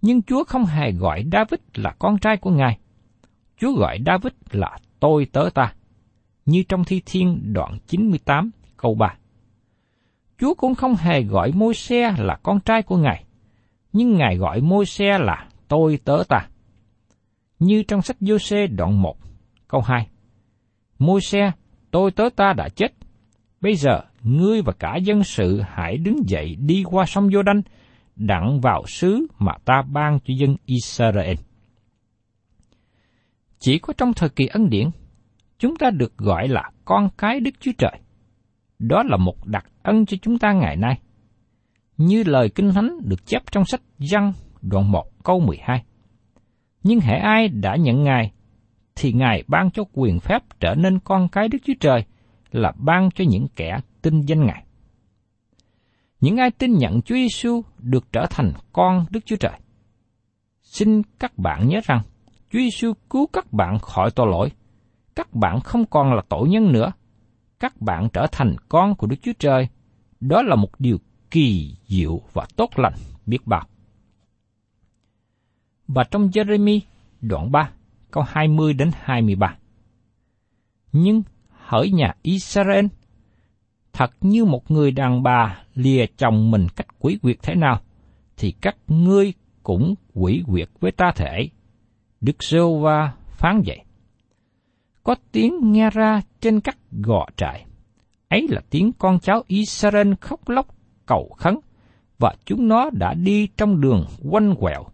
Nhưng 0.03 0.23
Chúa 0.23 0.44
không 0.44 0.64
hề 0.64 0.92
gọi 0.92 1.25
David 1.33 1.61
là 1.75 1.94
con 1.99 2.18
trai 2.18 2.37
của 2.37 2.51
Ngài. 2.51 2.79
Chúa 3.59 3.73
gọi 3.73 3.99
David 4.07 4.33
là 4.51 4.79
tôi 5.01 5.27
tớ 5.33 5.49
ta, 5.55 5.75
như 6.46 6.62
trong 6.68 6.85
thi 6.85 7.03
thiên 7.07 7.53
đoạn 7.53 7.79
98 7.87 8.51
câu 8.77 8.94
3. 8.94 9.14
Chúa 10.38 10.55
cũng 10.55 10.75
không 10.75 10.94
hề 10.94 11.23
gọi 11.23 11.53
môi 11.53 11.75
xe 11.75 12.14
là 12.18 12.38
con 12.42 12.61
trai 12.61 12.83
của 12.83 12.96
Ngài, 12.96 13.25
nhưng 13.92 14.16
Ngài 14.16 14.37
gọi 14.37 14.61
môi 14.61 14.87
xe 14.87 15.18
là 15.18 15.49
tôi 15.68 15.99
tớ 16.05 16.23
ta. 16.29 16.49
Như 17.59 17.83
trong 17.83 18.03
sách 18.03 18.16
giô 18.20 18.38
xê 18.38 18.66
đoạn 18.66 19.03
1, 19.03 19.16
câu 19.68 19.81
2. 19.81 20.07
Môi 20.99 21.20
xe, 21.20 21.53
tôi 21.90 22.11
tớ 22.11 22.29
ta 22.37 22.53
đã 22.53 22.68
chết. 22.68 22.92
Bây 23.61 23.75
giờ, 23.75 24.01
ngươi 24.23 24.63
và 24.63 24.73
cả 24.73 24.97
dân 24.97 25.25
sự 25.25 25.61
hãy 25.69 25.97
đứng 25.97 26.29
dậy 26.29 26.57
đi 26.57 26.83
qua 26.87 27.07
sông 27.07 27.31
giô 27.31 27.43
đanh 27.43 27.63
đặng 28.17 28.61
vào 28.61 28.83
xứ 28.87 29.27
mà 29.39 29.53
ta 29.65 29.83
ban 29.93 30.19
cho 30.25 30.35
dân 30.39 30.57
Israel. 30.65 31.37
Chỉ 33.59 33.79
có 33.79 33.93
trong 33.99 34.13
thời 34.13 34.29
kỳ 34.29 34.47
ân 34.47 34.71
điển, 34.71 34.91
chúng 35.59 35.77
ta 35.77 35.91
được 35.91 36.19
gọi 36.19 36.49
là 36.49 36.71
con 36.85 37.09
cái 37.19 37.41
Đức 37.41 37.51
Chúa 37.61 37.73
Trời. 37.79 38.01
Đó 38.79 39.03
là 39.03 39.17
một 39.17 39.47
đặc 39.47 39.67
ân 39.83 40.07
cho 40.07 40.17
chúng 40.23 40.39
ta 40.39 40.53
ngày 40.53 40.77
nay. 40.77 40.99
Như 41.97 42.23
lời 42.27 42.51
Kinh 42.55 42.73
Thánh 42.73 42.99
được 43.05 43.27
chép 43.27 43.43
trong 43.53 43.65
sách 43.65 43.81
Giăng 43.99 44.33
đoạn 44.63 44.93
1 44.93 45.05
câu 45.25 45.41
12. 45.41 45.83
Nhưng 46.83 47.01
hễ 47.01 47.15
ai 47.15 47.49
đã 47.49 47.77
nhận 47.77 48.05
Ngài, 48.05 48.33
thì 48.97 49.13
Ngài 49.13 49.45
ban 49.49 49.71
cho 49.71 49.85
quyền 49.93 50.21
phép 50.21 50.43
trở 50.61 50.75
nên 50.75 50.99
con 50.99 51.29
cái 51.29 51.49
Đức 51.49 51.59
Chúa 51.65 51.75
Trời 51.81 52.05
là 52.53 52.73
ban 52.79 53.11
cho 53.11 53.25
những 53.29 53.47
kẻ 53.57 53.79
tin 54.03 54.21
danh 54.21 54.47
Ngài. 54.47 54.65
Những 56.21 56.37
ai 56.37 56.51
tin 56.51 56.79
nhận 56.79 57.03
Chúa 57.03 57.15
Giêsu 57.15 57.63
được 57.79 58.13
trở 58.13 58.27
thành 58.31 58.53
con 58.73 59.07
Đức 59.11 59.21
Chúa 59.27 59.37
Trời. 59.37 59.61
Xin 60.63 61.03
các 61.19 61.39
bạn 61.39 61.69
nhớ 61.69 61.81
rằng, 61.85 62.03
Chúa 62.51 62.59
Giêsu 62.59 62.93
cứu 63.11 63.27
các 63.33 63.53
bạn 63.53 63.79
khỏi 63.79 64.11
tội 64.11 64.27
lỗi. 64.27 64.53
Các 65.15 65.35
bạn 65.35 65.61
không 65.61 65.87
còn 65.87 66.13
là 66.15 66.23
tội 66.29 66.49
nhân 66.49 66.73
nữa. 66.73 66.93
Các 67.61 67.81
bạn 67.81 68.09
trở 68.13 68.27
thành 68.33 68.57
con 68.69 68.95
của 68.95 69.07
Đức 69.07 69.17
Chúa 69.23 69.33
Trời. 69.39 69.69
Đó 70.21 70.43
là 70.43 70.57
một 70.57 70.71
điều 70.79 70.99
kỳ 71.31 71.77
diệu 71.87 72.21
và 72.33 72.47
tốt 72.57 72.71
lành 72.77 72.95
biết 73.27 73.47
bao. 73.47 73.67
Và 75.89 76.05
trong 76.11 76.29
Jeremy 76.29 76.81
đoạn 77.21 77.53
3, 77.53 77.71
câu 78.11 78.25
20 78.29 78.73
đến 78.73 78.91
23. 79.01 79.57
Nhưng 80.93 81.23
hỡi 81.49 81.91
nhà 81.91 82.15
Israel, 82.23 82.87
thật 83.92 84.11
như 84.20 84.44
một 84.44 84.70
người 84.70 84.90
đàn 84.90 85.22
bà 85.22 85.59
lìa 85.74 86.07
chồng 86.16 86.50
mình 86.50 86.66
cách 86.76 86.87
quỷ 86.98 87.18
quyệt 87.22 87.37
thế 87.42 87.55
nào, 87.55 87.81
thì 88.37 88.53
các 88.61 88.76
ngươi 88.88 89.33
cũng 89.62 89.94
quỷ 90.14 90.42
quyệt 90.46 90.68
với 90.81 90.92
ta 90.92 91.12
thể. 91.16 91.48
Đức 92.20 92.42
giê 92.42 92.59
va 92.81 93.12
phán 93.31 93.62
vậy. 93.66 93.81
Có 95.03 95.14
tiếng 95.33 95.72
nghe 95.72 95.90
ra 95.90 96.20
trên 96.40 96.61
các 96.61 96.79
gò 96.90 97.26
trại. 97.37 97.66
Ấy 98.29 98.46
là 98.50 98.61
tiếng 98.70 98.92
con 98.98 99.18
cháu 99.18 99.42
Israel 99.46 100.12
khóc 100.20 100.48
lóc 100.48 100.66
cầu 101.07 101.35
khấn, 101.38 101.57
và 102.18 102.35
chúng 102.44 102.68
nó 102.68 102.90
đã 102.92 103.14
đi 103.14 103.48
trong 103.57 103.81
đường 103.81 104.07
quanh 104.31 104.55
quẹo, 104.55 104.87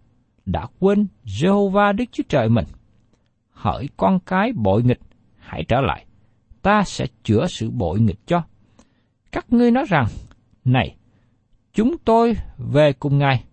đã 0.46 0.66
quên 0.78 1.06
Jehovah 1.24 1.96
Đức 1.96 2.04
Chúa 2.12 2.22
Trời 2.28 2.48
mình. 2.48 2.64
Hỡi 3.50 3.88
con 3.96 4.18
cái 4.26 4.52
bội 4.52 4.82
nghịch, 4.82 5.00
hãy 5.38 5.64
trở 5.68 5.80
lại, 5.80 6.06
ta 6.62 6.82
sẽ 6.82 7.06
chữa 7.22 7.46
sự 7.46 7.70
bội 7.70 8.00
nghịch 8.00 8.26
cho. 8.26 8.42
Các 9.32 9.52
ngươi 9.52 9.70
nói 9.70 9.84
rằng, 9.88 10.06
này, 10.64 10.96
chúng 11.72 11.98
tôi 12.04 12.36
về 12.58 12.92
cùng 12.92 13.18
Ngài, 13.18 13.44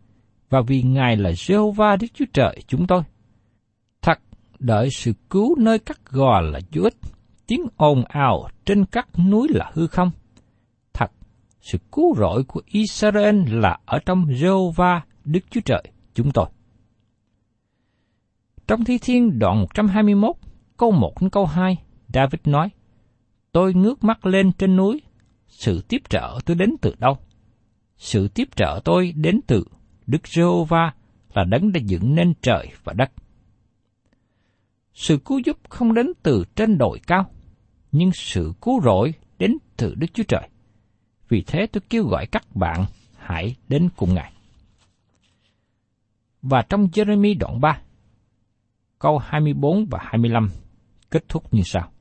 và 0.49 0.61
vì 0.67 0.81
Ngài 0.81 1.17
là 1.17 1.29
Jehovah 1.29 1.97
Đức 1.97 2.07
Chúa 2.13 2.25
Trời 2.33 2.57
chúng 2.67 2.87
tôi. 2.87 3.03
Thật, 4.01 4.19
đợi 4.59 4.89
sự 4.89 5.13
cứu 5.29 5.55
nơi 5.59 5.79
các 5.79 6.05
gò 6.05 6.41
là 6.41 6.59
vô 6.71 6.83
ích, 6.83 6.95
tiếng 7.47 7.61
ồn 7.77 8.03
ào 8.07 8.47
trên 8.65 8.85
các 8.85 9.07
núi 9.29 9.47
là 9.51 9.71
hư 9.73 9.87
không. 9.87 10.11
Thật, 10.93 11.11
sự 11.61 11.77
cứu 11.91 12.15
rỗi 12.17 12.43
của 12.43 12.61
Israel 12.65 13.35
là 13.49 13.77
ở 13.85 13.99
trong 14.05 14.25
Jehovah 14.25 14.99
Đức 15.25 15.39
Chúa 15.49 15.61
Trời 15.65 15.83
chúng 16.13 16.31
tôi. 16.31 16.45
Trong 18.67 18.83
Thi 18.83 18.97
Thiên 18.97 19.39
đoạn 19.39 19.59
121, 19.59 20.35
câu 20.77 20.91
1 20.91 21.21
đến 21.21 21.29
câu 21.29 21.45
2, 21.45 21.77
David 22.13 22.39
nói, 22.45 22.69
Tôi 23.51 23.73
ngước 23.73 24.03
mắt 24.03 24.25
lên 24.25 24.51
trên 24.51 24.75
núi, 24.75 25.01
sự 25.53 25.81
tiếp 25.87 26.01
trợ 26.09 26.39
tôi 26.45 26.55
đến 26.55 26.69
từ 26.81 26.95
đâu? 26.99 27.17
Sự 27.97 28.27
tiếp 28.27 28.49
trợ 28.55 28.81
tôi 28.85 29.13
đến 29.15 29.39
từ 29.47 29.65
Đức 30.07 30.27
Giê-hô-va 30.27 30.93
là 31.33 31.43
đấng 31.43 31.71
đã 31.71 31.79
dựng 31.85 32.15
nên 32.15 32.33
trời 32.41 32.67
và 32.83 32.93
đất. 32.93 33.11
Sự 34.93 35.17
cứu 35.25 35.39
giúp 35.45 35.57
không 35.69 35.93
đến 35.93 36.07
từ 36.23 36.43
trên 36.55 36.77
đồi 36.77 36.99
cao, 37.07 37.31
nhưng 37.91 38.11
sự 38.13 38.53
cứu 38.61 38.81
rỗi 38.81 39.13
đến 39.39 39.57
từ 39.77 39.95
Đức 39.95 40.07
Chúa 40.13 40.23
Trời. 40.27 40.49
Vì 41.29 41.43
thế 41.47 41.67
tôi 41.71 41.81
kêu 41.89 42.03
gọi 42.03 42.25
các 42.25 42.55
bạn 42.55 42.85
hãy 43.17 43.55
đến 43.67 43.89
cùng 43.95 44.13
Ngài. 44.13 44.33
Và 46.41 46.61
trong 46.69 46.87
Jeremy 46.87 47.37
đoạn 47.39 47.61
3, 47.61 47.81
câu 48.99 49.17
24 49.17 49.85
và 49.85 49.99
25 50.01 50.49
kết 51.11 51.23
thúc 51.29 51.53
như 51.53 51.61
sau. 51.65 51.92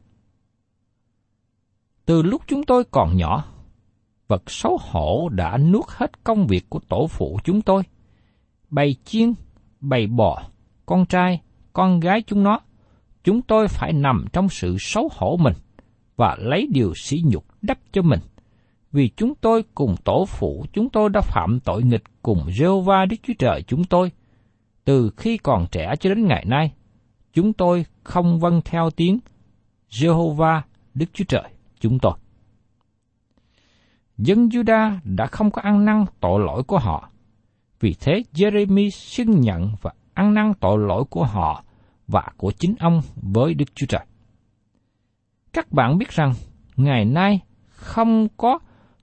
Từ 2.07 2.23
lúc 2.23 2.43
chúng 2.47 2.63
tôi 2.63 2.85
còn 2.91 3.17
nhỏ, 3.17 3.45
vật 4.29 4.43
xấu 4.47 4.79
hổ 4.81 5.29
đã 5.29 5.59
nuốt 5.59 5.85
hết 5.89 6.25
công 6.25 6.47
việc 6.47 6.71
của 6.71 6.81
tổ 6.89 7.07
phụ 7.07 7.39
chúng 7.45 7.63
tôi. 7.63 7.83
Bầy 8.71 8.97
chiên, 9.05 9.33
bầy 9.81 10.07
bò, 10.07 10.43
con 10.87 11.07
trai, 11.07 11.41
con 11.73 12.01
gái 12.01 12.23
chúng 12.27 12.43
nó, 12.43 12.61
chúng 13.25 13.43
tôi 13.43 13.69
phải 13.69 13.93
nằm 13.93 14.25
trong 14.33 14.49
sự 14.49 14.77
xấu 14.81 15.09
hổ 15.13 15.37
mình 15.37 15.55
và 16.17 16.37
lấy 16.39 16.69
điều 16.71 16.93
sỉ 16.97 17.23
nhục 17.27 17.45
đắp 17.63 17.79
cho 17.93 18.03
mình. 18.03 18.21
Vì 18.93 19.11
chúng 19.17 19.35
tôi 19.35 19.65
cùng 19.75 19.97
tổ 20.05 20.25
phụ 20.25 20.67
chúng 20.73 20.91
tôi 20.91 21.09
đã 21.11 21.21
phạm 21.21 21.61
tội 21.65 21.83
nghịch 21.83 22.05
cùng 22.23 22.47
Jehovah 22.47 23.09
Đức 23.09 23.17
Chúa 23.23 23.35
Trời 23.39 23.63
chúng 23.63 23.85
tôi. 23.85 24.11
Từ 24.85 25.11
khi 25.17 25.37
còn 25.37 25.67
trẻ 25.71 25.95
cho 26.01 26.11
đến 26.11 26.27
ngày 26.27 26.45
nay, 26.49 26.73
chúng 27.33 27.53
tôi 27.53 27.87
không 28.05 28.41
vâng 28.41 28.61
theo 28.65 28.91
tiếng 28.91 29.19
Jehovah 29.91 30.61
Đức 30.95 31.07
Chúa 31.13 31.25
Trời 31.29 31.52
chúng 31.83 31.99
tôi. 31.99 32.13
Dân 34.19 34.49
Juda 34.49 34.99
đã 35.05 35.27
không 35.27 35.51
có 35.51 35.63
ăn 35.63 35.85
năn 35.85 36.05
tội 36.21 36.41
lỗi 36.41 36.63
của 36.63 36.79
họ. 36.79 37.11
Vì 37.81 37.95
thế 38.01 38.23
Jeremy 38.33 38.91
xưng 38.91 39.41
nhận 39.41 39.71
và 39.81 39.91
ăn 40.15 40.35
năn 40.35 40.53
tội 40.61 40.79
lỗi 40.79 41.05
của 41.11 41.25
họ 41.25 41.65
và 42.09 42.23
của 42.37 42.53
chính 42.59 42.75
ông 42.79 43.01
với 43.17 43.55
Đức 43.55 43.65
Chúa 43.75 43.87
Trời. 43.87 44.07
Các 45.53 45.73
bạn 45.73 45.99
biết 45.99 46.11
rằng, 46.11 46.33
ngày 46.77 47.05
nay 47.05 47.41
không 47.69 48.29
có 48.37 48.59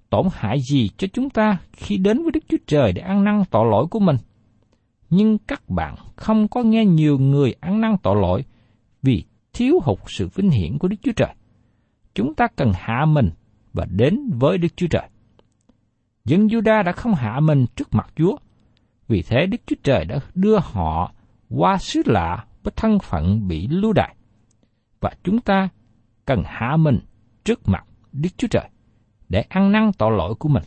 tổn 0.09 0.27
hại 0.33 0.57
gì 0.71 0.89
cho 0.97 1.07
chúng 1.13 1.29
ta 1.29 1.57
khi 1.71 1.97
đến 1.97 2.23
với 2.23 2.31
Đức 2.31 2.43
Chúa 2.47 2.57
Trời 2.67 2.93
để 2.93 3.01
ăn 3.01 3.23
năn 3.23 3.43
tội 3.51 3.65
lỗi 3.71 3.87
của 3.91 3.99
mình. 3.99 4.17
Nhưng 5.09 5.37
các 5.37 5.69
bạn 5.69 5.95
không 6.15 6.47
có 6.47 6.63
nghe 6.63 6.85
nhiều 6.85 7.17
người 7.17 7.55
ăn 7.59 7.81
năn 7.81 7.95
tội 8.03 8.15
lỗi 8.21 8.43
vì 9.01 9.23
thiếu 9.53 9.79
hụt 9.83 9.99
sự 10.07 10.27
vinh 10.35 10.49
hiển 10.49 10.77
của 10.77 10.87
Đức 10.87 10.97
Chúa 11.03 11.11
Trời. 11.15 11.35
Chúng 12.15 12.35
ta 12.35 12.47
cần 12.55 12.71
hạ 12.75 13.05
mình 13.05 13.29
và 13.73 13.85
đến 13.89 14.19
với 14.39 14.57
Đức 14.57 14.67
Chúa 14.75 14.87
Trời. 14.87 15.09
Dân 16.25 16.47
Juda 16.47 16.83
đã 16.83 16.91
không 16.91 17.13
hạ 17.13 17.39
mình 17.39 17.65
trước 17.75 17.87
mặt 17.91 18.09
Chúa, 18.15 18.37
vì 19.07 19.21
thế 19.21 19.45
Đức 19.45 19.61
Chúa 19.65 19.75
Trời 19.83 20.05
đã 20.05 20.19
đưa 20.35 20.59
họ 20.59 21.13
qua 21.49 21.77
xứ 21.77 22.01
lạ 22.05 22.45
với 22.63 22.73
thân 22.75 22.99
phận 22.99 23.47
bị 23.47 23.67
lưu 23.67 23.93
đày. 23.93 24.15
Và 24.99 25.11
chúng 25.23 25.41
ta 25.41 25.69
cần 26.25 26.43
hạ 26.45 26.77
mình 26.77 26.99
trước 27.43 27.59
mặt 27.65 27.85
Đức 28.11 28.29
Chúa 28.37 28.47
Trời 28.47 28.69
để 29.29 29.41
ăn 29.41 29.71
năn 29.71 29.91
tội 29.97 30.11
lỗi 30.17 30.35
của 30.39 30.49
mình, 30.49 30.63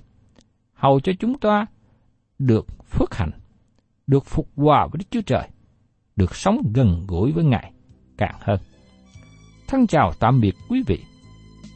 hầu 0.74 1.00
cho 1.00 1.12
chúng 1.20 1.38
ta 1.38 1.66
được 2.38 2.66
phước 2.90 3.14
hạnh, 3.14 3.30
được 4.06 4.26
phục 4.26 4.48
hòa 4.56 4.86
với 4.86 4.98
Đức 4.98 5.04
Chúa 5.10 5.22
Trời, 5.26 5.48
được 6.16 6.36
sống 6.36 6.72
gần 6.74 7.04
gũi 7.08 7.32
với 7.32 7.44
Ngài 7.44 7.72
càng 8.16 8.36
hơn. 8.40 8.60
Thân 9.68 9.86
chào 9.86 10.12
tạm 10.20 10.40
biệt 10.40 10.54
quý 10.68 10.82
vị 10.86 10.98